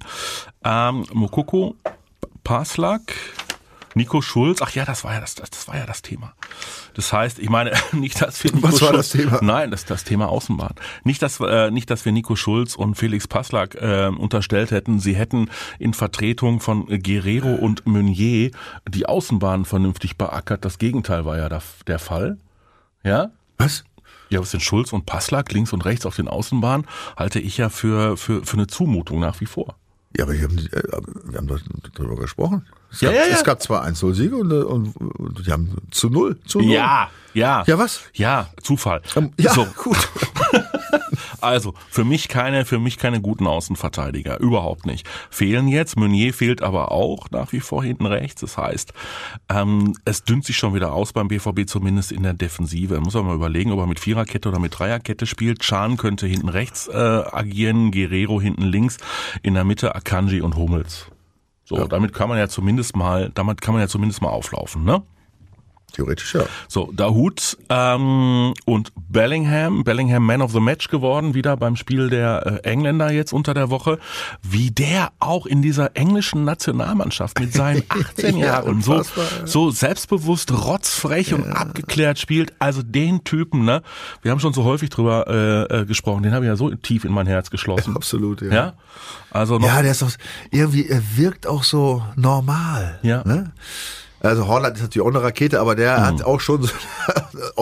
[0.65, 1.77] ähm, Mokoko,
[2.45, 3.15] Paslak,
[3.95, 4.61] Nico Schulz.
[4.63, 6.35] Ach ja, das war ja das, das, das war ja das Thema.
[6.95, 9.39] Das heißt, ich meine nicht, dass wir Nico Was war Schulz, das Thema?
[9.43, 10.75] Nein, das das Thema Außenbahn.
[11.05, 15.15] Nicht, dass äh, nicht, dass wir Nico Schulz und Felix Paslak äh, unterstellt hätten, sie
[15.15, 18.51] hätten in Vertretung von Guerrero und Meunier
[18.89, 20.65] die Außenbahn vernünftig beackert.
[20.65, 22.39] Das Gegenteil war ja der, der Fall.
[23.05, 23.85] Ja, was?
[24.33, 27.69] ja, was sind Schulz und Passlack links und rechts auf den Außenbahnen, halte ich ja
[27.69, 29.77] für, für, für eine Zumutung nach wie vor.
[30.17, 30.83] Ja, aber wir haben, äh,
[31.25, 31.61] wir haben
[31.95, 32.67] darüber gesprochen.
[32.91, 33.35] Es Ja, gab, ja, ja.
[33.37, 36.39] Es gab zwar 1-0-Siege und, äh, und, und die haben zu null.
[36.47, 36.69] Zu null.
[36.73, 37.65] Ja, ja.
[37.67, 38.01] Ja, was?
[38.13, 39.01] Ja, Zufall.
[39.17, 39.97] Ähm, Ja, So, gut.
[41.43, 44.39] Also, für mich keine, für mich keine guten Außenverteidiger.
[44.41, 45.09] Überhaupt nicht.
[45.31, 45.97] Fehlen jetzt.
[45.97, 48.41] Meunier fehlt aber auch nach wie vor hinten rechts.
[48.41, 48.93] Das heißt,
[49.49, 53.01] ähm, es dünnt sich schon wieder aus beim BVB, zumindest in der Defensive.
[53.01, 55.61] Muss man mal überlegen, ob er mit Viererkette oder mit Dreierkette spielt.
[55.61, 58.99] Chan könnte hinten rechts äh, agieren, Guerrero hinten links,
[59.43, 61.07] in der Mitte Akanji und Hummels.
[61.65, 65.03] So, damit kann man ja zumindest mal, damit kann man ja zumindest mal auflaufen, ne?
[65.93, 66.45] Theoretisch ja.
[66.69, 72.61] So, Dahut ähm, und Bellingham, Bellingham Man of the Match geworden, wieder beim Spiel der
[72.65, 73.99] äh, Engländer jetzt unter der Woche.
[74.43, 79.03] Wie der auch in dieser englischen Nationalmannschaft mit seinen 18 Ja, Jahren so, ja.
[79.45, 82.53] so selbstbewusst, rotzfrech und abgeklärt spielt.
[82.59, 83.83] Also den Typen, ne?
[84.23, 86.23] Wir haben schon so häufig drüber äh, äh, gesprochen.
[86.23, 87.97] Den habe ich ja so tief in mein Herz geschlossen.
[87.97, 88.53] Absolut, ja.
[88.53, 88.73] Ja,
[89.31, 89.67] also noch.
[89.67, 90.11] Ja, der ist doch,
[90.51, 92.99] irgendwie, er wirkt auch so normal.
[93.03, 93.23] Ja.
[93.27, 93.53] Ne?
[94.23, 96.03] Also Holland ist natürlich auch eine Rakete, aber der Mhm.
[96.05, 96.69] hat auch schon so,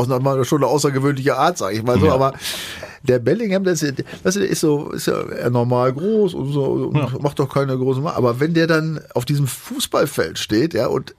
[0.45, 2.07] schon eine außergewöhnliche Art, sage ich mal so.
[2.07, 2.15] Ja.
[2.15, 2.35] Aber
[3.03, 7.39] der Bellingham, der ist, der ist so, ist ja normal groß und so, und macht
[7.39, 11.15] doch keine großen Aber wenn der dann auf diesem Fußballfeld steht, ja, und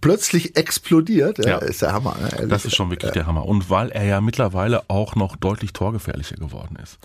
[0.00, 1.56] plötzlich explodiert, ja, Ja.
[1.58, 2.16] ist der Hammer.
[2.40, 2.48] Ne.
[2.48, 3.46] Das ist schon wirklich der Hammer.
[3.46, 6.98] Und weil er ja mittlerweile auch noch deutlich torgefährlicher geworden ist.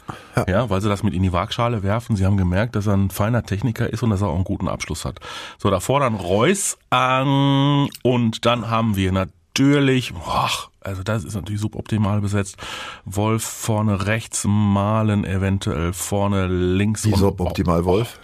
[0.48, 0.70] Ja.
[0.70, 2.16] weil sie das mit in die Waagschale werfen.
[2.16, 4.68] Sie haben gemerkt, dass er ein feiner Techniker ist und dass er auch einen guten
[4.68, 5.20] Abschluss hat.
[5.58, 10.50] So, davor dann Reus ähm, und dann haben wir natürlich, boah,
[10.82, 12.58] also das ist natürlich suboptimal besetzt.
[13.06, 17.06] Wolf vorne rechts, Malen eventuell vorne links.
[17.06, 18.20] Wie suboptimal, Wolf?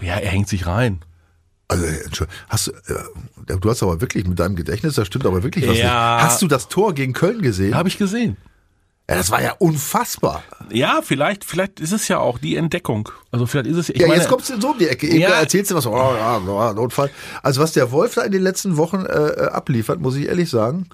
[0.00, 1.00] Ja, er hängt sich rein.
[1.70, 1.86] Also,
[2.48, 5.78] hast du, äh, du hast aber wirklich mit deinem Gedächtnis, da stimmt aber wirklich was
[5.78, 6.16] Ja.
[6.16, 6.24] nicht.
[6.24, 7.76] Hast du das Tor gegen Köln gesehen?
[7.76, 8.36] Habe ich gesehen.
[9.08, 10.42] Ja, das war ja unfassbar.
[10.70, 13.08] Ja, vielleicht, vielleicht ist es ja auch die Entdeckung.
[13.32, 13.88] Also vielleicht ist es.
[13.88, 15.06] Ich ja, meine, jetzt kommst du so um die Ecke.
[15.08, 15.30] Eben Ja.
[15.40, 17.10] erzählst du was, oh, ja, ja, Notfall.
[17.42, 20.88] Also was der Wolf da in den letzten Wochen äh, abliefert, muss ich ehrlich sagen,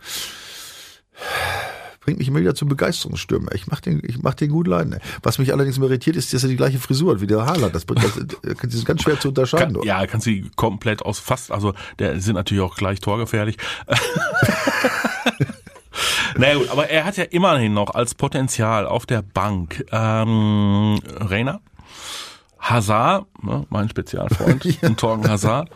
[2.07, 3.49] bringt mich immer wieder zu Begeisterungsstürmen.
[3.53, 5.01] Ich mach den, ich mach den gut leiden.
[5.25, 7.75] Was mich allerdings irritiert, ist, dass er die gleiche Frisur hat wie der Haaland.
[7.75, 9.75] Das, das, das ist ganz schwer zu unterscheiden.
[9.75, 13.57] Kann, ja, kann sie komplett aus fast, also der sind natürlich auch gleich torgefährlich.
[16.37, 21.61] naja gut, aber er hat ja immerhin noch als Potenzial auf der Bank ähm, Reiner,
[22.61, 25.71] Hazard, ne, mein Spezialfreund, und Torgen Hazard,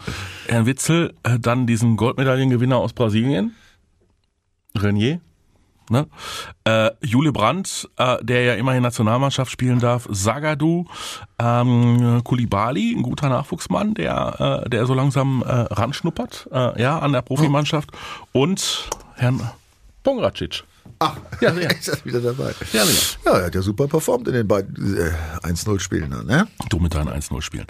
[0.47, 3.57] Herrn Witzel, äh, dann diesen Goldmedaillengewinner aus Brasilien,
[4.79, 5.21] Renier,
[5.91, 6.07] Ne?
[6.65, 10.87] Äh, Jule Brandt, äh, der ja immerhin Nationalmannschaft spielen darf, Sagadu,
[11.39, 17.13] ähm, Kulibali, ein guter Nachwuchsmann, der, äh, der so langsam äh, ranschnuppert, äh, ja, an
[17.13, 17.91] der Profimannschaft
[18.33, 19.41] und Herrn
[20.03, 20.65] Pongracic.
[20.99, 21.71] Ach, Ja, ja.
[21.71, 22.53] ist das wieder dabei.
[22.73, 22.99] Ja, genau.
[23.25, 26.11] Ja, er hat ja super performt in den beiden äh, 1-0-Spielen.
[26.11, 26.47] dann, Ne?
[26.69, 27.67] Du mit deinen 1-0 spielen.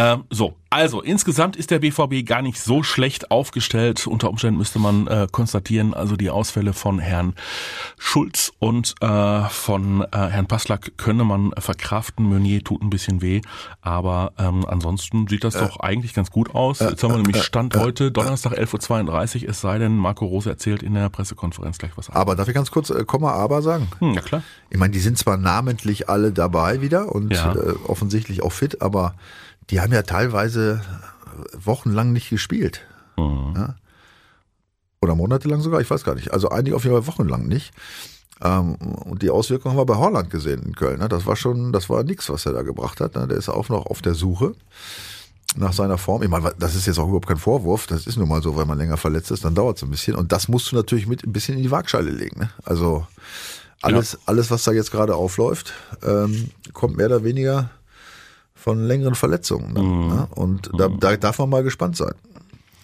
[0.00, 4.06] Ähm, so, also insgesamt ist der BVB gar nicht so schlecht aufgestellt.
[4.06, 7.34] Unter Umständen müsste man äh, konstatieren, also die Ausfälle von Herrn
[7.98, 12.24] Schulz und äh, von äh, Herrn Passlack könne man verkraften.
[12.24, 13.40] Meunier tut ein bisschen weh,
[13.82, 16.80] aber ähm, ansonsten sieht das doch eigentlich ganz gut aus.
[16.80, 20.82] Jetzt haben wir nämlich Stand heute, Donnerstag 11.32 Uhr, es sei denn, Marco Rose erzählt
[20.82, 22.22] in der Pressekonferenz gleich was anderes.
[22.22, 23.88] Aber darf ich ganz kurz äh, Komma aber sagen?
[23.98, 24.42] Hm, ja klar.
[24.70, 27.52] Ich meine, die sind zwar namentlich alle dabei wieder und Ja.
[27.54, 29.14] äh, offensichtlich auch fit, aber
[29.70, 30.82] die haben ja teilweise
[31.58, 32.82] wochenlang nicht gespielt.
[33.16, 33.54] Mhm.
[33.56, 33.74] Ja?
[35.00, 36.32] Oder monatelang sogar, ich weiß gar nicht.
[36.32, 37.72] Also einige auf jeden Fall wochenlang nicht.
[38.42, 40.98] Ähm, und die Auswirkungen haben wir bei Holland gesehen in Köln.
[40.98, 41.08] Ne?
[41.08, 43.14] Das war schon, das war nix, was er da gebracht hat.
[43.14, 43.26] Ne?
[43.26, 44.54] Der ist auch noch auf der Suche
[45.56, 46.22] nach seiner Form.
[46.22, 47.86] Ich meine, das ist jetzt auch überhaupt kein Vorwurf.
[47.86, 50.16] Das ist nun mal so, wenn man länger verletzt ist, dann dauert es ein bisschen.
[50.16, 52.40] Und das musst du natürlich mit ein bisschen in die Waagschale legen.
[52.40, 52.50] Ne?
[52.64, 53.06] Also
[53.82, 57.70] alles, alles, was da jetzt gerade aufläuft, ähm, kommt mehr oder weniger
[58.60, 59.72] von längeren Verletzungen.
[59.72, 59.80] Ne?
[59.80, 60.28] Ne?
[60.34, 62.12] Und da, da darf man mal gespannt sein,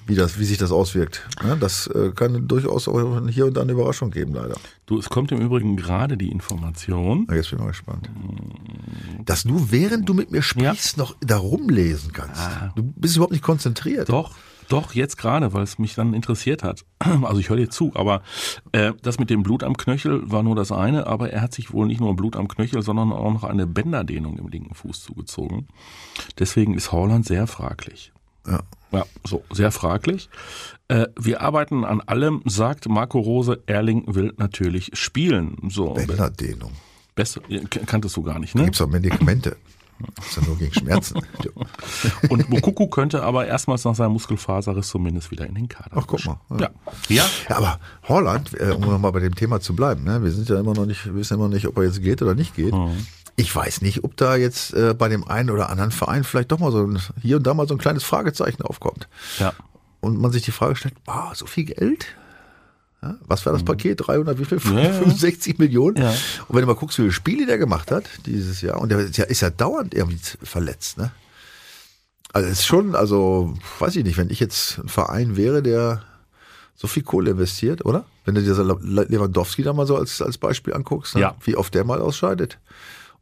[0.06, 1.28] wie, das, wie sich das auswirkt.
[1.44, 1.56] Ne?
[1.60, 4.56] Das äh, kann durchaus auch hier und da eine Überraschung geben, leider.
[4.86, 7.26] Du, es kommt im Übrigen gerade die Information.
[7.30, 8.08] Jetzt bin ich mal gespannt.
[9.24, 12.40] Dass du, während du mit mir sprichst, noch da rumlesen kannst.
[12.74, 14.08] Du bist überhaupt nicht konzentriert.
[14.08, 14.34] Doch,
[14.68, 16.84] doch, jetzt gerade, weil es mich dann interessiert hat.
[17.22, 18.22] Also ich höre dir zu, aber
[18.72, 21.72] äh, das mit dem Blut am Knöchel war nur das eine, aber er hat sich
[21.72, 25.66] wohl nicht nur Blut am Knöchel, sondern auch noch eine Bänderdehnung im linken Fuß zugezogen.
[26.38, 28.12] Deswegen ist Holland sehr fraglich.
[28.46, 28.60] Ja.
[28.92, 30.30] Ja, so, sehr fraglich.
[30.88, 33.60] Äh, wir arbeiten an allem, sagt Marco Rose.
[33.66, 35.56] Erling will natürlich spielen.
[35.68, 36.70] So, Bänderdehnung.
[37.14, 37.40] besser,
[37.86, 38.64] kanntest du gar nicht, ne?
[38.64, 39.56] Gibt's auch Medikamente.
[40.16, 41.20] Das ist ja nur gegen Schmerzen.
[42.28, 45.92] Und Mukuku könnte aber erstmals nach seinem Muskelfaserriss zumindest wieder in den Kader.
[45.94, 46.38] Ach, guck mal.
[46.58, 46.70] Ja.
[47.08, 47.24] Ja.
[47.48, 50.22] Ja, aber Holland, äh, um nochmal bei dem Thema zu bleiben, ne?
[50.22, 52.34] wir sind ja immer noch nicht, wir wissen immer nicht, ob er jetzt geht oder
[52.34, 52.74] nicht geht.
[53.36, 56.58] ich weiß nicht, ob da jetzt äh, bei dem einen oder anderen Verein vielleicht doch
[56.58, 59.08] mal so ein, hier und da mal so ein kleines Fragezeichen aufkommt.
[59.38, 59.52] Ja.
[60.00, 62.06] Und man sich die Frage stellt, wow, so viel Geld?
[63.02, 64.06] Ja, was war das Paket?
[64.06, 64.58] 300, wie viel?
[64.58, 64.78] Mhm.
[64.78, 64.92] Ja, ja.
[64.92, 65.96] 65 Millionen?
[66.02, 68.98] Und wenn du mal guckst, wie viele Spiele der gemacht hat dieses Jahr, und der
[69.00, 71.10] ist ja, ist ja dauernd irgendwie verletzt, ne?
[72.32, 76.02] Also es ist schon, also weiß ich nicht, wenn ich jetzt ein Verein wäre, der
[76.74, 78.04] so viel Kohle investiert, oder?
[78.24, 81.20] Wenn du dir Lewandowski da mal so als, als Beispiel anguckst, ne?
[81.44, 82.58] Wie oft der mal ausscheidet.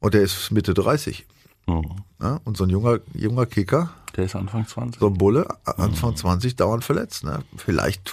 [0.01, 1.27] Und der ist Mitte 30.
[1.67, 1.97] Mhm.
[2.21, 2.41] Ja?
[2.45, 5.01] Und so ein junger, junger Kicker, Der ist Anfang 20.
[5.01, 7.25] so ein Bulle, Anfang 20, dauernd verletzt.
[7.25, 7.41] Ne?
[7.57, 8.13] Vielleicht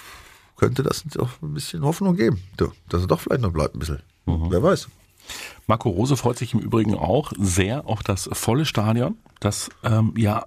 [0.62, 2.40] könnte das doch ein bisschen Hoffnung geben,
[2.88, 4.00] dass er doch vielleicht noch bleibt ein bisschen.
[4.28, 4.90] Wer weiß.
[5.66, 10.46] Marco Rose freut sich im Übrigen auch sehr auf das volle Stadion, das ähm, ja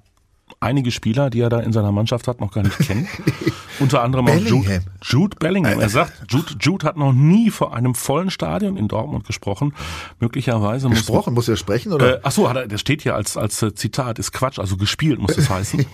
[0.61, 3.09] einige Spieler, die er da in seiner Mannschaft hat, noch gar nicht kennen.
[3.81, 4.83] Unter anderem auch Jude, Bellingham.
[5.03, 5.81] Jude Bellingham.
[5.81, 9.75] Er sagt, Jude, Jude hat noch nie vor einem vollen Stadion in Dortmund gesprochen.
[10.21, 12.17] Möglicherweise muss Gesprochen, muss er sprechen, oder?
[12.17, 14.77] Äh, ach so, hat er, das steht hier als, als äh, Zitat, ist Quatsch, also
[14.77, 15.85] gespielt muss es heißen.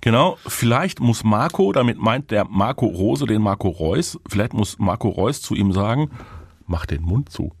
[0.00, 5.08] genau, vielleicht muss Marco, damit meint der Marco Rose den Marco Reus, vielleicht muss Marco
[5.08, 6.10] Reus zu ihm sagen,
[6.70, 7.52] mach den Mund zu.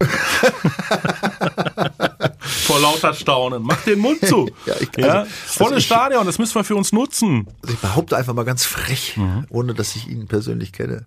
[2.38, 4.48] Vor lauter Staunen, mach den Mund zu.
[4.66, 7.46] Ja, ich- ja, also- volles also Stadion, das müssen wir für uns nutzen.
[7.62, 9.46] Also ich behaupte einfach mal ganz frech, Mhm.
[9.50, 11.06] ohne dass ich ihn persönlich kenne,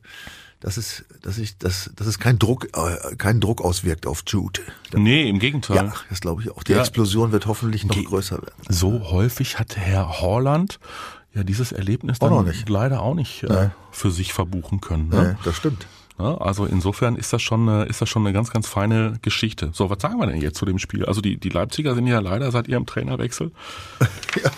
[0.59, 4.61] dass es, dass ich, dass, dass es keinen Druck, äh, keinen Druck auswirkt auf Jude.
[4.93, 5.75] Nee, im Gegenteil.
[5.77, 6.63] Ja, das glaube ich auch.
[6.63, 6.79] Die Ja.
[6.79, 8.53] Explosion wird hoffentlich noch Ge- größer werden.
[8.69, 10.79] So häufig hat Herr Horland
[11.33, 15.09] ja dieses Erlebnis Auch dann leider auch nicht äh, für sich verbuchen können.
[15.09, 15.35] Ne?
[15.37, 15.85] Ja, das stimmt.
[16.19, 19.71] Ja, also insofern ist das schon eine, ist das schon eine ganz, ganz feine Geschichte.
[19.73, 21.05] So, was sagen wir denn jetzt zu dem Spiel?
[21.05, 23.51] Also die, die Leipziger sind ja leider seit ihrem Trainerwechsel.
[24.43, 24.49] Ja.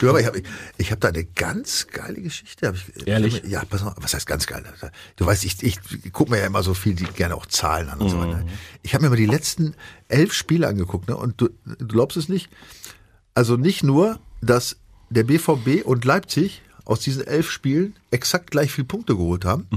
[0.00, 0.42] Du, aber ich habe
[0.78, 2.66] ich hab da eine ganz geile Geschichte.
[2.66, 3.44] Hab ich, Ehrlich?
[3.44, 4.64] Ich ja, pass mal, was heißt ganz geil?
[5.14, 5.78] Du weißt, ich, ich
[6.12, 8.42] gucke mir ja immer so viel, die gerne auch Zahlen an und so weiter.
[8.82, 9.74] Ich habe mir mal die letzten
[10.08, 11.16] elf Spiele angeguckt, ne?
[11.16, 12.48] Und du, du glaubst es nicht.
[13.34, 14.76] Also nicht nur, dass
[15.10, 19.68] der BVB und Leipzig aus diesen elf Spielen exakt gleich viel Punkte geholt haben.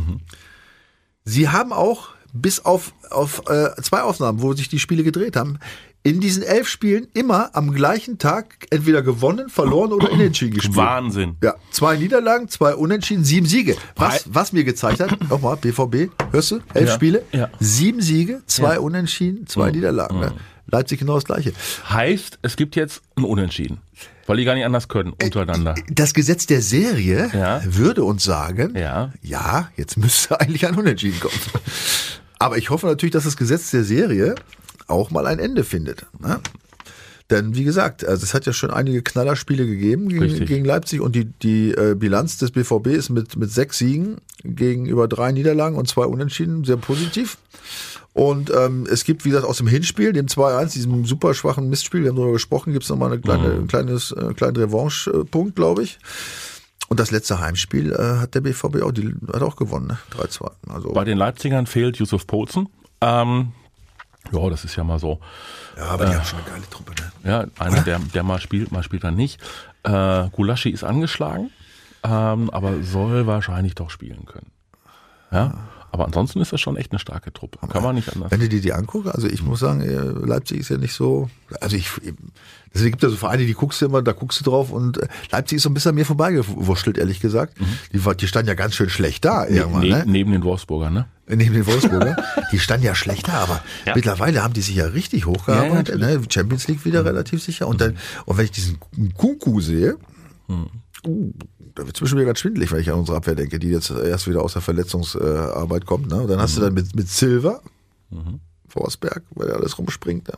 [1.25, 5.57] Sie haben auch bis auf, auf äh, zwei Ausnahmen, wo sich die Spiele gedreht haben,
[6.03, 10.77] in diesen elf Spielen immer am gleichen Tag entweder gewonnen, verloren oder unentschieden gespielt.
[10.77, 11.35] Wahnsinn.
[11.43, 13.75] Ja, zwei Niederlagen, zwei Unentschieden, sieben Siege.
[13.95, 16.59] Was, was mir gezeigt hat, nochmal, BVB, hörst du?
[16.75, 17.49] Elf Ja, Spiele, ja.
[17.59, 20.19] sieben Siege, zwei Unentschieden, zwei Niederlagen.
[20.19, 20.33] Ne?
[20.67, 21.53] Leipzig genau das Gleiche.
[21.89, 23.79] Heißt, es gibt jetzt ein Unentschieden.
[24.27, 25.75] Weil die gar nicht anders können untereinander.
[25.89, 27.61] Das Gesetz der Serie Ja.
[27.65, 29.13] würde uns sagen, Ja.
[29.21, 31.33] ja, jetzt müsste eigentlich ein Unentschieden kommen.
[32.39, 34.35] Aber ich hoffe natürlich, dass das Gesetz der Serie
[34.87, 36.05] auch mal ein Ende findet.
[36.19, 36.39] Ne?
[37.31, 40.47] Denn wie gesagt, also es hat ja schon einige Knallerspiele gegeben gegen, Richtig.
[40.47, 45.07] gegen Leipzig und die, die äh, Bilanz des BVB ist mit, mit sechs Siegen gegenüber
[45.07, 47.37] drei Niederlagen und zwei Unentschieden sehr positiv.
[48.13, 52.03] Und ähm, es gibt, wie gesagt, aus dem Hinspiel, dem 2-1, diesem super schwachen Mistspiel,
[52.03, 55.83] wir haben darüber gesprochen, gibt es nochmal eine kleine, ein kleines, äh, kleinen Revanche-Punkt, glaube
[55.83, 55.99] ich.
[56.87, 59.97] Und das letzte Heimspiel äh, hat der BVB auch, die hat auch gewonnen, ne?
[60.17, 60.51] 3-2.
[60.69, 62.69] Also, Bei den Leipzigern fehlt Yusuf Pozen.
[63.01, 63.51] Ähm,
[64.31, 65.19] ja, das ist ja mal so.
[65.77, 66.91] ja, aber die haben schon eine geile Truppe,
[67.23, 67.29] ne?
[67.29, 69.39] Ja, einer, der, der mal spielt, mal spielt er nicht.
[69.83, 71.51] Äh, Gulaschi ist angeschlagen,
[72.03, 74.51] ähm, aber soll wahrscheinlich doch spielen können.
[75.31, 75.53] Ja,
[75.91, 77.57] aber ansonsten ist das schon echt eine starke Truppe.
[77.67, 78.29] Kann man nicht anders.
[78.31, 79.95] Wenn du dir die anguckst, also ich muss sagen, äh,
[80.27, 81.29] Leipzig ist ja nicht so,
[81.61, 81.89] also ich,
[82.73, 85.07] es gibt ja so Vereine, die guckst du immer, da guckst du drauf und äh,
[85.31, 87.57] Leipzig ist so ein bisschen an mir vorbeigewurschtelt, ehrlich gesagt.
[87.93, 90.03] Die, war- die standen ja ganz schön schlecht da irgendwann, Ne, ne?
[90.05, 91.05] Neben den Wolfsburger, ne?
[91.27, 92.15] Neben den Wolfsburger.
[92.51, 93.93] Die standen ja schlecht da, aber Ja.
[93.95, 95.99] mittlerweile haben die sich ja richtig hochgearbeitet.
[95.99, 96.21] Ja, ne?
[96.29, 97.67] Champions League wieder relativ sicher.
[97.67, 98.77] Und dann, und wenn ich diesen
[99.15, 99.97] Kuku sehe,
[100.49, 101.31] uh,
[101.73, 104.27] da wird es mir ganz schwindelig, wenn ich an unsere Abwehr denke, die jetzt erst
[104.27, 106.07] wieder aus der Verletzungsarbeit kommt.
[106.09, 106.21] Ne?
[106.21, 107.61] Und dann hast du dann mit, mit Silver,
[108.67, 110.27] Forsberg, weil er alles rumspringt.
[110.27, 110.35] Ne?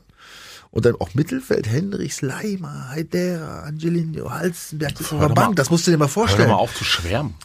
[0.71, 5.87] Und dann auch Mittelfeld, Hendricks, Leimer, Heidera, Angelino, Halstenberg, das Hör mal- Bank, das musst
[5.87, 6.49] du dir mal Hör vorstellen.
[6.49, 7.35] doch mal auf zu schwärmen.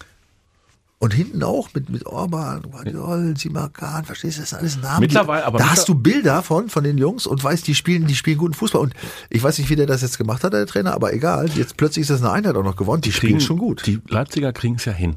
[1.03, 5.01] Und hinten auch mit, mit Orban, Guardiol, Simakan, verstehst du, das sind alles Namen.
[5.01, 8.07] Mittlerweile, aber da mittler- hast du Bilder von, von den Jungs und weißt, die spielen,
[8.07, 8.81] die spielen guten Fußball.
[8.81, 8.95] Und
[9.29, 11.51] ich weiß nicht, wie der das jetzt gemacht hat, der Trainer, aber egal.
[11.57, 13.03] Jetzt plötzlich ist das eine Einheit auch noch gewonnen.
[13.03, 13.85] Die spielen schon gut.
[13.85, 15.17] Die Leipziger kriegen es ja hin.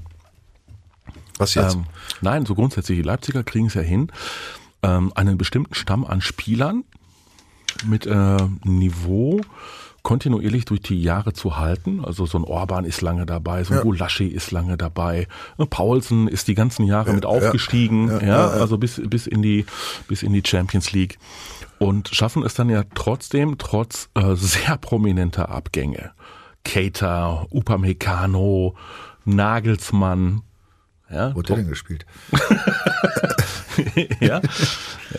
[1.37, 1.75] Was jetzt?
[1.75, 1.83] Ähm,
[2.19, 4.11] nein, so grundsätzlich, die Leipziger kriegen es ja hin,
[4.81, 6.83] ähm, einen bestimmten Stamm an Spielern
[7.85, 9.39] mit äh, Niveau
[10.05, 12.05] kontinuierlich durch die Jahre zu halten.
[12.05, 13.83] Also so ein Orban ist lange dabei, so ein Ja.
[13.83, 15.27] Gulaschi ist lange dabei.
[15.57, 18.47] Äh, Paulsen ist die ganzen Jahre mit aufgestiegen, ja, Ja, ja, ja.
[18.61, 19.65] also bis, bis in die,
[20.07, 21.17] bis in die Champions League.
[21.79, 26.11] Und schaffen es dann ja trotzdem, trotz äh, sehr prominenter Abgänge.
[26.63, 28.75] Cater, Upamecano,
[29.25, 30.41] Nagelsmann,
[31.09, 32.05] Ja, Wo hat der denn gespielt?
[34.19, 34.41] ja.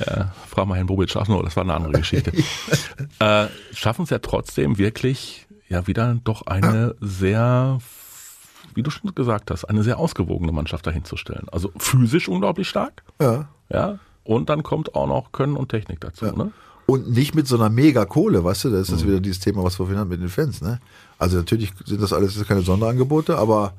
[0.07, 0.33] ja.
[0.49, 2.33] Frag mal Herrn Bobic, no, das war eine andere Geschichte.
[3.20, 7.79] äh, schaffen es ja trotzdem wirklich ja wieder doch eine sehr,
[8.75, 11.49] wie du schon gesagt hast, eine sehr ausgewogene Mannschaft dahinzustellen.
[11.51, 13.03] Also physisch unglaublich stark.
[13.20, 13.49] Ja.
[13.68, 13.99] Ja.
[14.25, 16.27] Und dann kommt auch noch Können und Technik dazu.
[16.27, 16.53] Ne?
[16.87, 19.09] Und nicht mit so einer Mega-Kohle, weißt du, das ist Mhm.
[19.09, 20.81] wieder dieses Thema, was wir vorhin hatten mit den Fans, ne?
[21.18, 23.72] Also natürlich sind das alles keine Sonderangebote, aber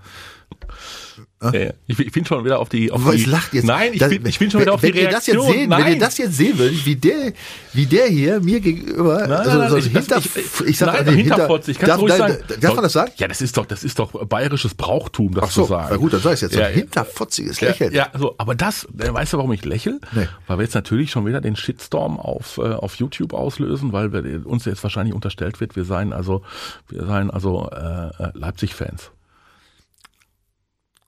[1.40, 1.70] Ja, ja.
[1.86, 2.92] Ich, ich bin schon wieder auf die.
[2.92, 3.66] Auf Was die lacht jetzt?
[3.66, 5.56] Nein, ich Das- bin, ich bin schon wieder auf wenn die ihr das jetzt Reaktion.
[5.56, 5.70] sehen.
[5.70, 7.34] Wenn ihr das jetzt sehen würdet, wie der,
[7.74, 11.06] wie der hier mir gegenüber, Nein, also, nein, so ich- hinter, ich- ich, sag nein,
[11.06, 12.62] nee, hinter- hinterfotzig, kannst darf, du ruhig nein, sagen.
[12.62, 13.12] darf man das sagen?
[13.18, 15.88] Ja, das ist doch, das ist doch bayerisches Brauchtum, das Ach so, zu sagen.
[15.92, 16.54] na gut, dann sag ich jetzt.
[16.56, 16.80] So Ja, ein ja.
[16.80, 17.94] hinterfotziges Ja, Lächeln.
[17.94, 20.00] ja, so, aber das, äh, weißt du, warum ich lächel?
[20.14, 20.28] Nee.
[20.48, 24.44] Weil wir jetzt natürlich schon wieder den Shitstorm auf, äh, auf YouTube auslösen, weil wir,
[24.48, 26.42] uns jetzt wahrscheinlich unterstellt wird, wir seien also,
[26.90, 29.12] wir seien also äh, äh, Leipzig-Fans.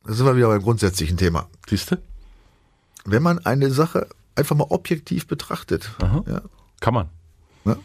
[0.09, 1.47] Da sind wir wieder beim grundsätzlichen Thema.
[1.67, 1.97] Siehst du?
[3.05, 5.91] Wenn man eine Sache einfach mal objektiv betrachtet,
[6.25, 6.41] ja,
[6.79, 7.09] Kann man.
[7.63, 7.77] Ne?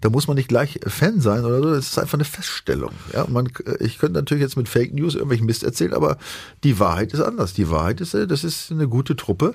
[0.00, 1.70] Da muss man nicht gleich Fan sein oder so.
[1.74, 2.92] Das ist einfach eine Feststellung.
[3.12, 3.48] Ja, man,
[3.80, 6.18] ich könnte natürlich jetzt mit Fake News irgendwelchen Mist erzählen, aber
[6.62, 7.52] die Wahrheit ist anders.
[7.52, 9.54] Die Wahrheit ist, äh, das ist eine gute Truppe,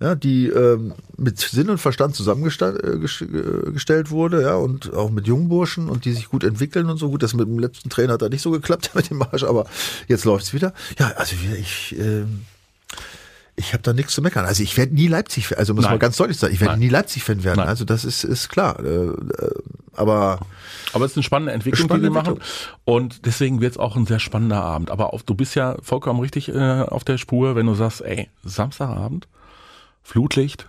[0.00, 5.26] ja, die ähm, mit Sinn und Verstand zusammengestellt äh, äh, wurde, ja, und auch mit
[5.26, 7.22] Jungburschen und die sich gut entwickeln und so gut.
[7.22, 9.66] Das mit dem letzten Trainer hat da nicht so geklappt mit dem Marsch, aber
[10.08, 10.72] jetzt läuft's wieder.
[10.98, 11.94] Ja, also ich.
[11.98, 12.46] Ähm,
[13.56, 14.44] ich habe da nichts zu meckern.
[14.44, 15.92] Also ich werde nie Leipzig, also muss Nein.
[15.92, 17.58] man ganz deutlich sagen, ich werde nie Leipzig-Fan werden.
[17.58, 17.68] Nein.
[17.68, 18.80] Also das ist, ist klar.
[18.80, 19.54] Äh, äh,
[19.92, 20.40] aber
[20.92, 22.40] Aber es ist eine spannende Entwicklung, Spannende die wir machen.
[22.84, 24.90] Und deswegen wird es auch ein sehr spannender Abend.
[24.90, 28.28] Aber auf, du bist ja vollkommen richtig äh, auf der Spur, wenn du sagst, ey,
[28.42, 29.28] Samstagabend,
[30.02, 30.68] Flutlicht,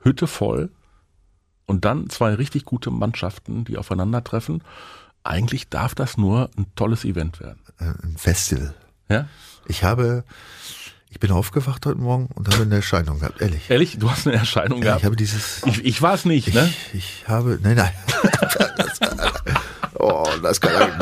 [0.00, 0.70] Hütte voll
[1.66, 4.62] und dann zwei richtig gute Mannschaften, die aufeinandertreffen.
[5.24, 7.60] Eigentlich darf das nur ein tolles Event werden.
[7.78, 8.74] äh, ein Festival.
[9.08, 9.26] Ja?
[9.66, 10.24] Ich habe,
[11.12, 13.68] ich bin aufgewacht heute Morgen und habe eine Erscheinung gehabt, ehrlich.
[13.68, 15.00] Ehrlich, du hast eine Erscheinung Ja, gehabt.
[15.00, 16.72] ich habe dieses, Ich, ich war es nicht, ne?
[16.94, 17.90] ich, ich habe, nein, nein.
[18.78, 18.98] Das,
[19.98, 20.72] oh, das kann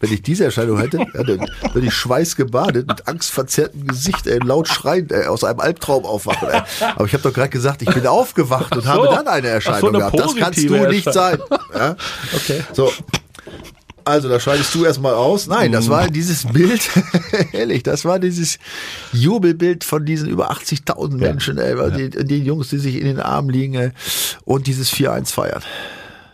[0.00, 4.66] Wenn ich diese Erscheinung hätte, ja, dann würde ich schweißgebadet, mit angstverzerrtem Gesicht, ey, laut
[4.66, 6.48] schreiend, ey, aus einem Albtraum aufwachen.
[6.48, 6.62] Ey.
[6.96, 9.12] Aber ich habe doch gerade gesagt, ich bin aufgewacht und Ach habe so.
[9.14, 10.18] dann eine Ach so, Erscheinung eine gehabt.
[10.18, 11.38] Das kannst du nicht sein.
[11.74, 11.94] Ja?
[12.34, 12.64] Okay.
[12.72, 12.90] So.
[14.04, 15.46] Also, da scheidest du erstmal aus.
[15.46, 16.88] Nein, das war dieses Bild,
[17.52, 18.58] ehrlich, das war dieses
[19.12, 23.20] Jubelbild von diesen über 80.000 Menschen, ey, weil die, die Jungs, die sich in den
[23.20, 23.90] Armen liegen ey,
[24.44, 25.62] und dieses 4-1 feiern.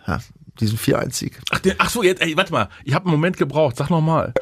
[0.07, 0.21] Ja,
[0.61, 1.39] diesen 4-1-Sieg.
[1.51, 2.69] Ach, den, ach so, jetzt, ey, warte mal.
[2.85, 3.77] Ich habe einen Moment gebraucht.
[3.77, 4.33] Sag noch mal.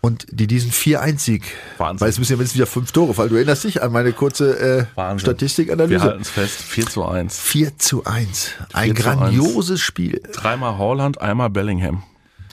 [0.00, 1.42] Und die diesen 4-1-Sieg,
[1.78, 2.00] Wahnsinn.
[2.00, 3.30] weil es müssen ja mindestens wieder fünf Tore fallen.
[3.30, 5.16] Du erinnerst dich an meine kurze äh, Wahnsinn.
[5.26, 6.00] Wir Statistikanalyse.
[6.02, 6.62] halten es fest.
[6.62, 7.40] 4 zu 1.
[7.40, 8.50] 4 zu 1.
[8.72, 9.18] Ein 4 zu 1.
[9.18, 10.22] grandioses Spiel.
[10.32, 12.04] Dreimal Holland, einmal Bellingham.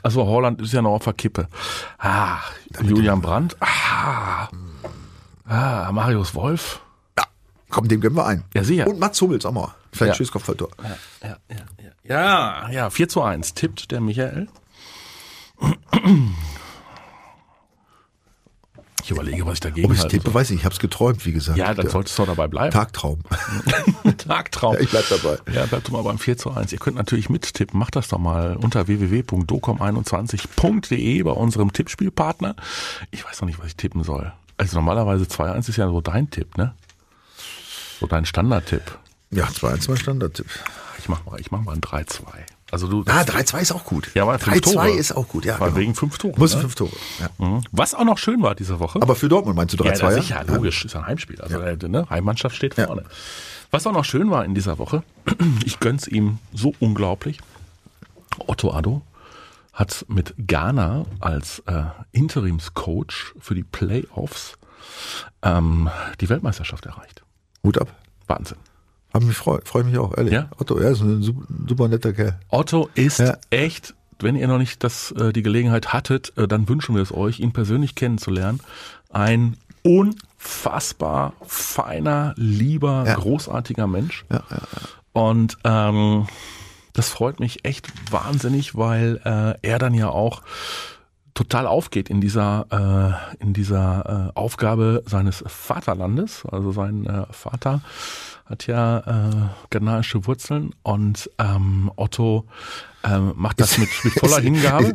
[0.06, 1.48] Also Holland ist ja noch auf der Kippe.
[1.98, 2.38] Ah,
[2.84, 3.58] Julian Brandt.
[3.60, 4.50] Ah,
[5.48, 6.80] ah, Marius Wolf.
[7.18, 7.24] Ja,
[7.72, 8.44] komm, dem gönnen wir ein.
[8.54, 8.86] Ja, sicher.
[8.86, 9.74] Und Mats Hummels auch mal.
[9.92, 10.14] Vielleicht Ja.
[10.14, 10.14] ja.
[10.14, 10.70] Schießkopfballtor.
[10.84, 11.92] Ja, ja, ja.
[12.04, 14.48] Ja, ja, 4 zu 1 tippt der Michael.
[19.06, 21.32] Ich überlege, was ich dagegen Ob ich tippe, weiß ich, ich habe es geträumt, wie
[21.32, 21.60] gesagt.
[21.60, 22.74] Ja, dann Der solltest du doch dabei bleiben.
[22.74, 23.20] Tagtraum.
[24.18, 24.74] Tagtraum.
[24.74, 25.38] Ja, ich bleib dabei.
[25.54, 26.74] Ja, bleib du mal beim 4 zu 1.
[26.74, 27.78] Ihr könnt natürlich mittippen.
[27.78, 32.56] Macht das doch mal unter www.docom21.de bei unserem Tippspielpartner.
[33.12, 34.34] Ich weiß noch nicht, was ich tippen soll.
[34.58, 36.74] Also normalerweise 2-1 ist ja so dein Tipp, ne?
[38.00, 38.98] So dein Standardtipp.
[39.30, 40.48] Ja, 2-1 mal Standardtipp.
[40.98, 42.24] Ich mach mal, ich mach mal ein 3-2.
[42.72, 43.04] Also du.
[43.08, 44.10] Ah, 3-2 ist auch gut.
[44.16, 44.90] Ja, weil fünf 3-2 Tore.
[44.92, 45.58] ist auch gut, ja.
[45.58, 45.76] Genau.
[45.76, 46.38] wegen fünf Tore.
[46.38, 46.62] Muss ne?
[46.62, 46.92] fünf Tore.
[47.20, 47.30] Ja.
[47.46, 47.64] Mhm.
[47.72, 49.02] Was auch noch schön war diese Woche.
[49.02, 50.02] Aber für Dortmund meinst du 3-2?
[50.02, 51.40] ja, sicher, logisch, ist ein Heimspiel.
[51.42, 53.04] Also äh, ne, Heimmannschaft steht vorne.
[53.72, 55.04] Was auch noch schön war in dieser Woche,
[55.66, 57.40] ich gönn's ihm so unglaublich.
[58.40, 59.02] Otto Addo
[59.74, 64.58] hat mit Ghana als äh, Interimscoach für die Playoffs
[65.42, 65.90] ähm,
[66.22, 67.24] die Weltmeisterschaft erreicht.
[67.64, 67.94] Hut ab.
[68.28, 68.58] Wahnsinn.
[69.16, 70.34] Hab mich freu, freu mich auch, ehrlich.
[70.34, 70.50] Ja?
[70.58, 72.38] Otto, er ist ein super, super netter Kerl.
[72.50, 73.38] Otto ist Ja.
[73.50, 77.14] echt, wenn ihr noch nicht das, äh, die Gelegenheit hattet, äh, dann wünschen wir es
[77.14, 78.60] euch, ihn persönlich kennenzulernen.
[79.10, 83.16] Ein unfassbar feiner, lieber, Ja.
[83.16, 84.26] großartiger Mensch.
[84.30, 84.58] Ja, ja,
[85.14, 86.28] Und ähm,
[86.92, 90.42] das freut mich echt wahnsinnig, weil äh, er dann ja auch
[91.36, 96.44] total aufgeht in dieser äh, in dieser äh, Aufgabe seines Vaterlandes.
[96.52, 97.82] Also sein äh, Vater
[98.46, 102.46] hat ja äh, ghanaische Wurzeln und ähm, Otto
[103.06, 104.92] ähm, macht das mit, mit voller Hingabe.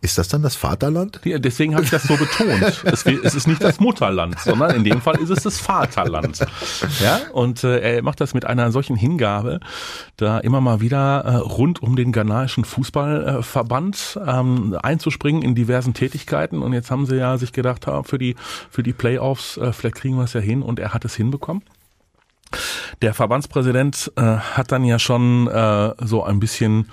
[0.00, 1.20] Ist das dann das Vaterland?
[1.24, 2.50] Ja, deswegen habe ich das so betont.
[2.90, 6.40] Es, es, ist nicht das Mutterland, sondern in dem Fall ist es das Vaterland.
[7.00, 9.60] Ja, und äh, er macht das mit einer solchen Hingabe,
[10.16, 15.94] da immer mal wieder äh, rund um den ghanaischen Fußballverband äh, ähm, einzuspringen in diversen
[15.94, 16.62] Tätigkeiten.
[16.62, 18.34] Und jetzt haben sie ja sich gedacht, ha, für die
[18.70, 20.62] für die Playoffs, äh, vielleicht kriegen wir es ja hin.
[20.62, 21.62] Und er hat es hinbekommen.
[23.02, 26.88] Der Verbandspräsident äh, hat dann ja schon äh, so ein bisschen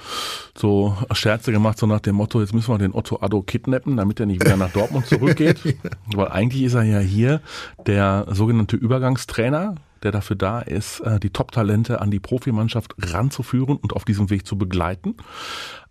[0.56, 4.20] so Scherze gemacht, so nach dem Motto, jetzt müssen wir den Otto Addo kidnappen, damit
[4.20, 5.78] er nicht wieder nach Dortmund zurückgeht.
[6.16, 7.42] Weil eigentlich ist er ja hier
[7.86, 13.94] der sogenannte Übergangstrainer, der dafür da ist, äh, die Top-Talente an die Profimannschaft ranzuführen und
[13.94, 15.16] auf diesem Weg zu begleiten.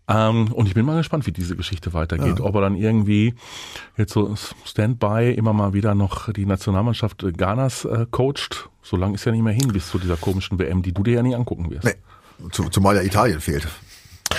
[0.09, 2.39] Ähm, und ich bin mal gespannt, wie diese Geschichte weitergeht.
[2.39, 2.45] Ja.
[2.45, 3.35] Ob er dann irgendwie
[3.97, 8.69] jetzt so Standby immer mal wieder noch die Nationalmannschaft Ghanas äh, coacht.
[8.83, 11.15] So lange ist ja nicht mehr hin bis zu dieser komischen WM, die du dir
[11.15, 11.85] ja nie angucken wirst.
[11.85, 11.95] Nee.
[12.51, 13.67] Zumal ja Italien fehlt.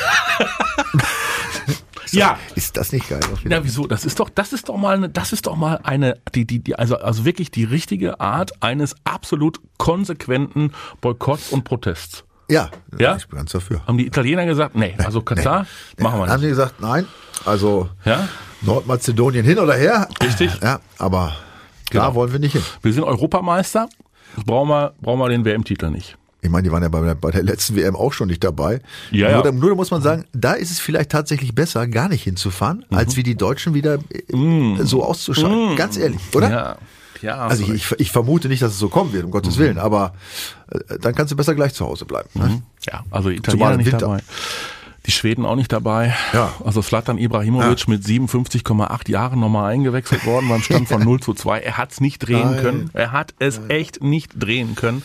[2.12, 2.38] ja.
[2.56, 3.20] Ist das nicht geil?
[3.50, 3.88] Ja, wieso?
[3.88, 6.60] Das ist doch, das ist doch mal eine, das ist doch mal eine, die, die,
[6.60, 12.24] die, also, also wirklich die richtige Art eines absolut konsequenten Boykotts und Protests.
[12.50, 13.16] Ja, ja?
[13.18, 13.82] ich bin ganz dafür.
[13.86, 15.66] Haben die Italiener gesagt, nee, also Katar
[15.98, 16.34] nee, machen wir nicht.
[16.34, 17.06] Haben sie gesagt, nein,
[17.46, 18.28] also ja?
[18.62, 20.08] Nordmazedonien hin oder her.
[20.22, 20.52] Richtig.
[20.62, 21.36] Ja, aber
[21.92, 22.16] da genau.
[22.16, 22.64] wollen wir nicht hin.
[22.82, 23.90] Wir sind Europameister,
[24.46, 26.18] brauchen wir, brauchen wir den WM-Titel nicht.
[26.42, 28.82] Ich meine, die waren ja bei der, bei der letzten WM auch schon nicht dabei.
[29.12, 29.52] Ja, nur, ja.
[29.52, 32.98] nur muss man sagen, da ist es vielleicht tatsächlich besser, gar nicht hinzufahren, mhm.
[32.98, 34.00] als wie die Deutschen wieder
[34.32, 34.78] mhm.
[34.84, 35.72] so auszuschalten.
[35.72, 35.76] Mhm.
[35.76, 36.50] Ganz ehrlich, oder?
[36.50, 36.78] Ja.
[37.22, 39.62] Ja, also ich, ich, vermute nicht, dass es so kommen wird, um Gottes mhm.
[39.62, 40.14] Willen, aber
[40.70, 42.30] äh, dann kannst du besser gleich zu Hause bleiben.
[42.34, 42.46] Ne?
[42.46, 42.64] Mhm.
[42.88, 44.20] Ja, also Italiener nicht dabei.
[45.06, 46.14] Die Schweden auch nicht dabei.
[46.34, 46.54] Ja.
[46.66, 47.86] Also Slatan Ibrahimovic ja.
[47.88, 51.60] mit 57,8 Jahren nochmal eingewechselt worden beim Stand von 0 zu 2.
[51.60, 52.62] Er hat es nicht drehen Nein.
[52.62, 52.90] können.
[52.94, 53.70] Er hat es Nein.
[53.70, 55.04] echt nicht drehen können.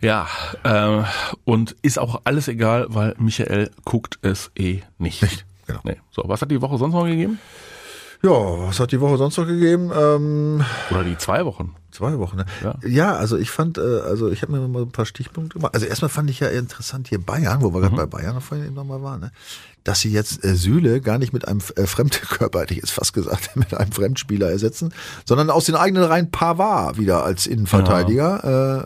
[0.00, 0.28] Ja,
[0.62, 1.02] äh,
[1.44, 5.22] und ist auch alles egal, weil Michael guckt es eh nicht.
[5.22, 5.80] Nicht, genau.
[5.84, 5.96] Nee.
[6.10, 7.38] So, was hat die Woche sonst noch gegeben?
[8.22, 9.90] Ja, was hat die Woche sonst noch gegeben?
[9.96, 11.74] Ähm, Oder die zwei Wochen.
[11.90, 12.46] Zwei Wochen, ne?
[12.62, 15.74] Ja, ja also ich fand, äh, also ich habe mir mal ein paar Stichpunkte gemacht.
[15.74, 17.82] Also erstmal fand ich ja interessant hier Bayern, wo wir mhm.
[17.82, 19.32] gerade bei Bayern vorhin eben nochmal waren, ne?
[19.84, 23.14] dass sie jetzt äh, Süle gar nicht mit einem äh, Fremdkörper, hätte ich jetzt fast
[23.14, 24.92] gesagt, mit einem Fremdspieler ersetzen,
[25.24, 28.40] sondern aus den eigenen Reihen Pavard wieder als Innenverteidiger.
[28.44, 28.80] Ja.
[28.80, 28.84] Äh,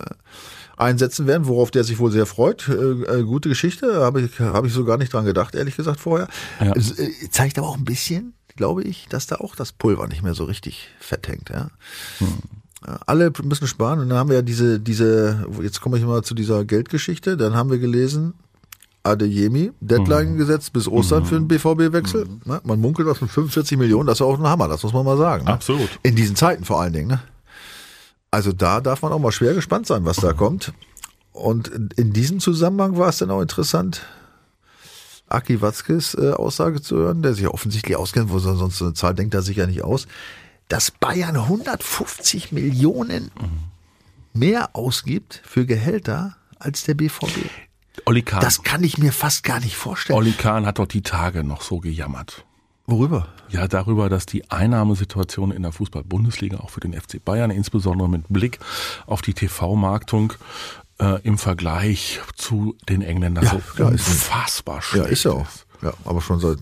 [0.76, 2.68] einsetzen werden, worauf der sich wohl sehr freut.
[2.68, 6.00] Äh, äh, gute Geschichte, habe ich, hab ich so gar nicht dran gedacht, ehrlich gesagt
[6.00, 6.28] vorher.
[6.60, 6.72] Ja.
[6.74, 10.34] Äh, zeigt aber auch ein bisschen, glaube ich, dass da auch das Pulver nicht mehr
[10.34, 11.50] so richtig fett hängt.
[11.50, 11.68] Ja.
[12.18, 12.38] Hm.
[13.06, 16.34] Alle müssen sparen und dann haben wir ja diese, diese, jetzt komme ich mal zu
[16.34, 18.34] dieser Geldgeschichte, dann haben wir gelesen,
[19.04, 20.38] Adeyemi, Deadline mhm.
[20.38, 21.26] gesetzt bis Ostern mhm.
[21.26, 22.26] für den BVB-Wechsel.
[22.26, 22.60] Mhm.
[22.62, 25.16] Man munkelt was mit 45 Millionen, das ist auch ein Hammer, das muss man mal
[25.16, 25.44] sagen.
[25.44, 25.52] Ne?
[25.52, 25.88] Absolut.
[26.02, 27.08] In diesen Zeiten vor allen Dingen.
[27.08, 27.20] Ne?
[28.30, 30.72] Also da darf man auch mal schwer gespannt sein, was da kommt.
[31.32, 34.02] Und in diesem Zusammenhang war es dann auch interessant,
[35.34, 39.14] Aki Watzkes äh, Aussage zu hören, der sich offensichtlich auskennt, wo sonst so eine Zahl
[39.14, 40.06] denkt er sich ja nicht aus,
[40.68, 43.30] dass Bayern 150 Millionen
[44.32, 47.48] mehr ausgibt für Gehälter als der BVB.
[48.06, 48.40] Olli Kahn.
[48.40, 50.16] Das kann ich mir fast gar nicht vorstellen.
[50.16, 52.44] Olli Kahn hat doch die Tage noch so gejammert.
[52.86, 53.28] Worüber?
[53.48, 58.24] Ja, darüber, dass die Einnahmesituation in der Fußball-Bundesliga auch für den FC Bayern, insbesondere mit
[58.28, 58.58] Blick
[59.06, 60.32] auf die TV-Marktung,
[60.98, 65.46] äh, im Vergleich zu den Engländern ja, so ja, unfassbar schlecht Ja, ist ja auch.
[65.82, 66.58] Ja, aber schon seit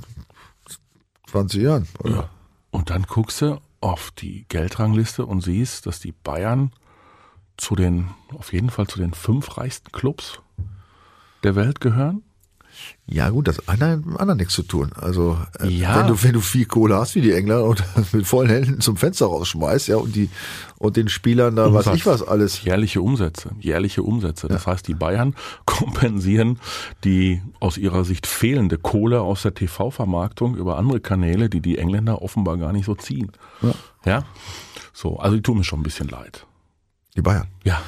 [1.30, 1.88] 20 Jahren.
[1.98, 2.10] Oder?
[2.10, 2.28] Ja.
[2.70, 6.72] Und dann guckst du auf die Geldrangliste und siehst, dass die Bayern
[7.56, 10.40] zu den, auf jeden Fall zu den fünf reichsten Clubs
[11.42, 12.22] der Welt gehören.
[13.06, 14.92] Ja gut, das hat mit dem anderen nichts zu tun.
[14.94, 15.98] Also äh, ja.
[15.98, 18.96] wenn du wenn du viel Kohle hast wie die Engländer und mit vollen Händen zum
[18.96, 20.30] Fenster rausschmeißt, ja und die
[20.78, 22.62] und den Spielern da was ich was alles.
[22.62, 24.46] Jährliche Umsätze, jährliche Umsätze.
[24.46, 24.72] Das ja.
[24.72, 25.34] heißt, die Bayern
[25.66, 26.60] kompensieren
[27.04, 32.22] die aus ihrer Sicht fehlende Kohle aus der TV-Vermarktung über andere Kanäle, die die Engländer
[32.22, 33.32] offenbar gar nicht so ziehen.
[33.62, 33.74] Ja.
[34.04, 34.24] ja?
[34.92, 36.46] So, also die tun mir schon ein bisschen leid.
[37.16, 37.48] Die Bayern.
[37.64, 37.80] Ja.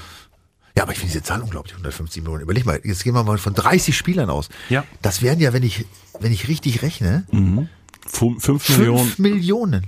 [0.77, 2.43] Ja, aber ich finde diese Zahl unglaublich, 150 Millionen.
[2.43, 4.49] Überleg mal, jetzt gehen wir mal von 30 Spielern aus.
[4.69, 4.85] Ja.
[5.03, 5.85] Das wären ja, wenn ich,
[6.21, 7.69] wenn ich richtig rechne, mhm.
[8.07, 8.99] fünf, fünf Millionen.
[8.99, 9.87] Fünf Millionen.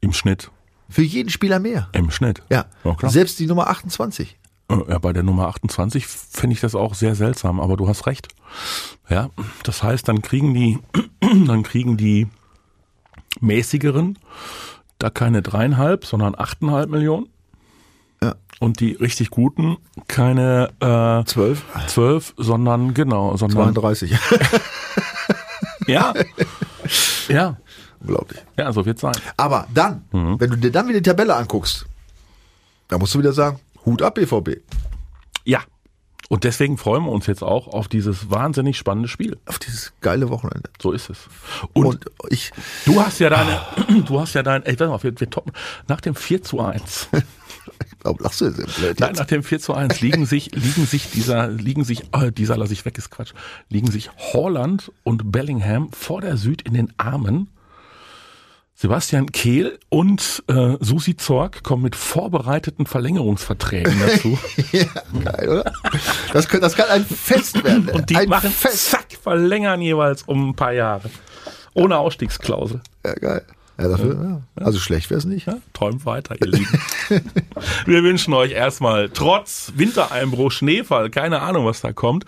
[0.00, 0.50] Im Schnitt.
[0.90, 1.88] Für jeden Spieler mehr.
[1.92, 2.42] Im Schnitt.
[2.50, 2.66] Ja.
[2.84, 4.36] ja Selbst die Nummer 28.
[4.70, 8.28] Ja, bei der Nummer 28 finde ich das auch sehr seltsam, aber du hast recht.
[9.08, 9.30] Ja,
[9.62, 10.78] das heißt, dann kriegen die,
[11.46, 12.28] dann kriegen die
[13.40, 14.18] mäßigeren
[14.98, 17.28] da keine dreieinhalb, sondern achteinhalb Millionen.
[18.60, 19.76] Und die richtig guten,
[20.08, 24.10] keine äh, zwölf, zwölf, sondern genau, sondern 32.
[25.86, 26.12] ja,
[27.28, 27.56] ja,
[28.00, 28.40] unglaublich.
[28.56, 29.14] Ja, so wird's sein.
[29.36, 30.40] Aber dann, mhm.
[30.40, 31.86] wenn du dir dann wieder die Tabelle anguckst,
[32.88, 34.60] da musst du wieder sagen, Hut ab BVB.
[35.44, 35.60] Ja,
[36.28, 39.38] Und deswegen freuen wir uns jetzt auch auf dieses wahnsinnig spannende Spiel.
[39.46, 40.68] Auf dieses geile Wochenende.
[40.80, 41.18] So ist es.
[41.72, 42.50] Und, Und ich,
[42.84, 43.60] du hast ja deine,
[44.06, 45.52] du hast ja dein, ey, warte mal, wir, wir toppen,
[45.86, 47.08] nach dem 4 zu 1.
[48.02, 49.00] warum lachst du jetzt so blöd?
[49.00, 52.56] Nein, nach dem 4 zu 1 liegen sich, liegen sich dieser, liegen sich, äh, dieser
[52.56, 53.32] lasse ich weg, ist Quatsch,
[53.68, 57.50] liegen sich Holland und Bellingham vor der Süd in den Armen.
[58.74, 64.38] Sebastian Kehl und äh, Susi Zorg kommen mit vorbereiteten Verlängerungsverträgen dazu.
[64.70, 64.84] ja,
[65.24, 65.72] geil, oder?
[66.32, 67.88] Das, kann- das kann ein Fest werden.
[67.88, 68.90] Und die ein machen Fest.
[68.92, 71.10] zack, verlängern jeweils um ein paar Jahre.
[71.74, 72.80] Ohne Ausstiegsklausel.
[73.04, 73.44] Ja, geil.
[73.80, 74.42] Ja, dafür, ja.
[74.64, 75.46] Also schlecht wäre es nicht.
[75.46, 76.80] Ja, träumt weiter, ihr Lieben.
[77.86, 82.24] Wir wünschen euch erstmal trotz Wintereinbruch, Schneefall, keine Ahnung, was da kommt,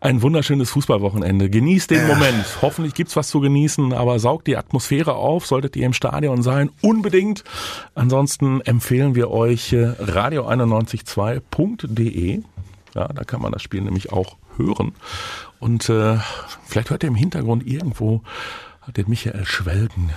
[0.00, 1.48] ein wunderschönes Fußballwochenende.
[1.48, 2.44] Genießt den Moment.
[2.60, 6.68] Hoffentlich gibt's was zu genießen, aber saugt die Atmosphäre auf, solltet ihr im Stadion sein,
[6.82, 7.42] unbedingt.
[7.94, 12.42] Ansonsten empfehlen wir euch äh, radio912.de.
[12.94, 14.92] Ja, da kann man das Spiel nämlich auch hören.
[15.58, 16.18] Und äh,
[16.66, 18.20] vielleicht hört ihr im Hintergrund irgendwo
[18.94, 20.10] den Michael Schwelgen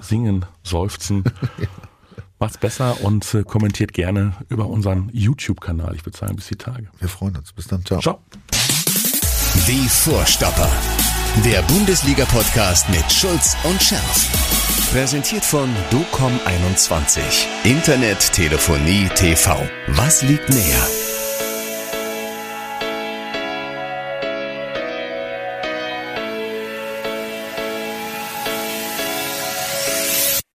[0.00, 1.24] singen, seufzen.
[2.38, 5.94] Macht's besser und äh, kommentiert gerne über unseren YouTube-Kanal.
[5.96, 6.88] Ich würde sagen, bis die Tage.
[6.98, 7.52] Wir freuen uns.
[7.52, 7.84] Bis dann.
[7.84, 8.00] Ciao.
[8.00, 8.20] Ciao.
[9.66, 10.70] Die Vorstopper.
[11.44, 14.28] Der Bundesliga-Podcast mit Schulz und Scherf.
[14.92, 17.20] Präsentiert von DOCOM21.
[17.64, 19.56] Internet, Telefonie, TV.
[19.88, 20.97] Was liegt näher?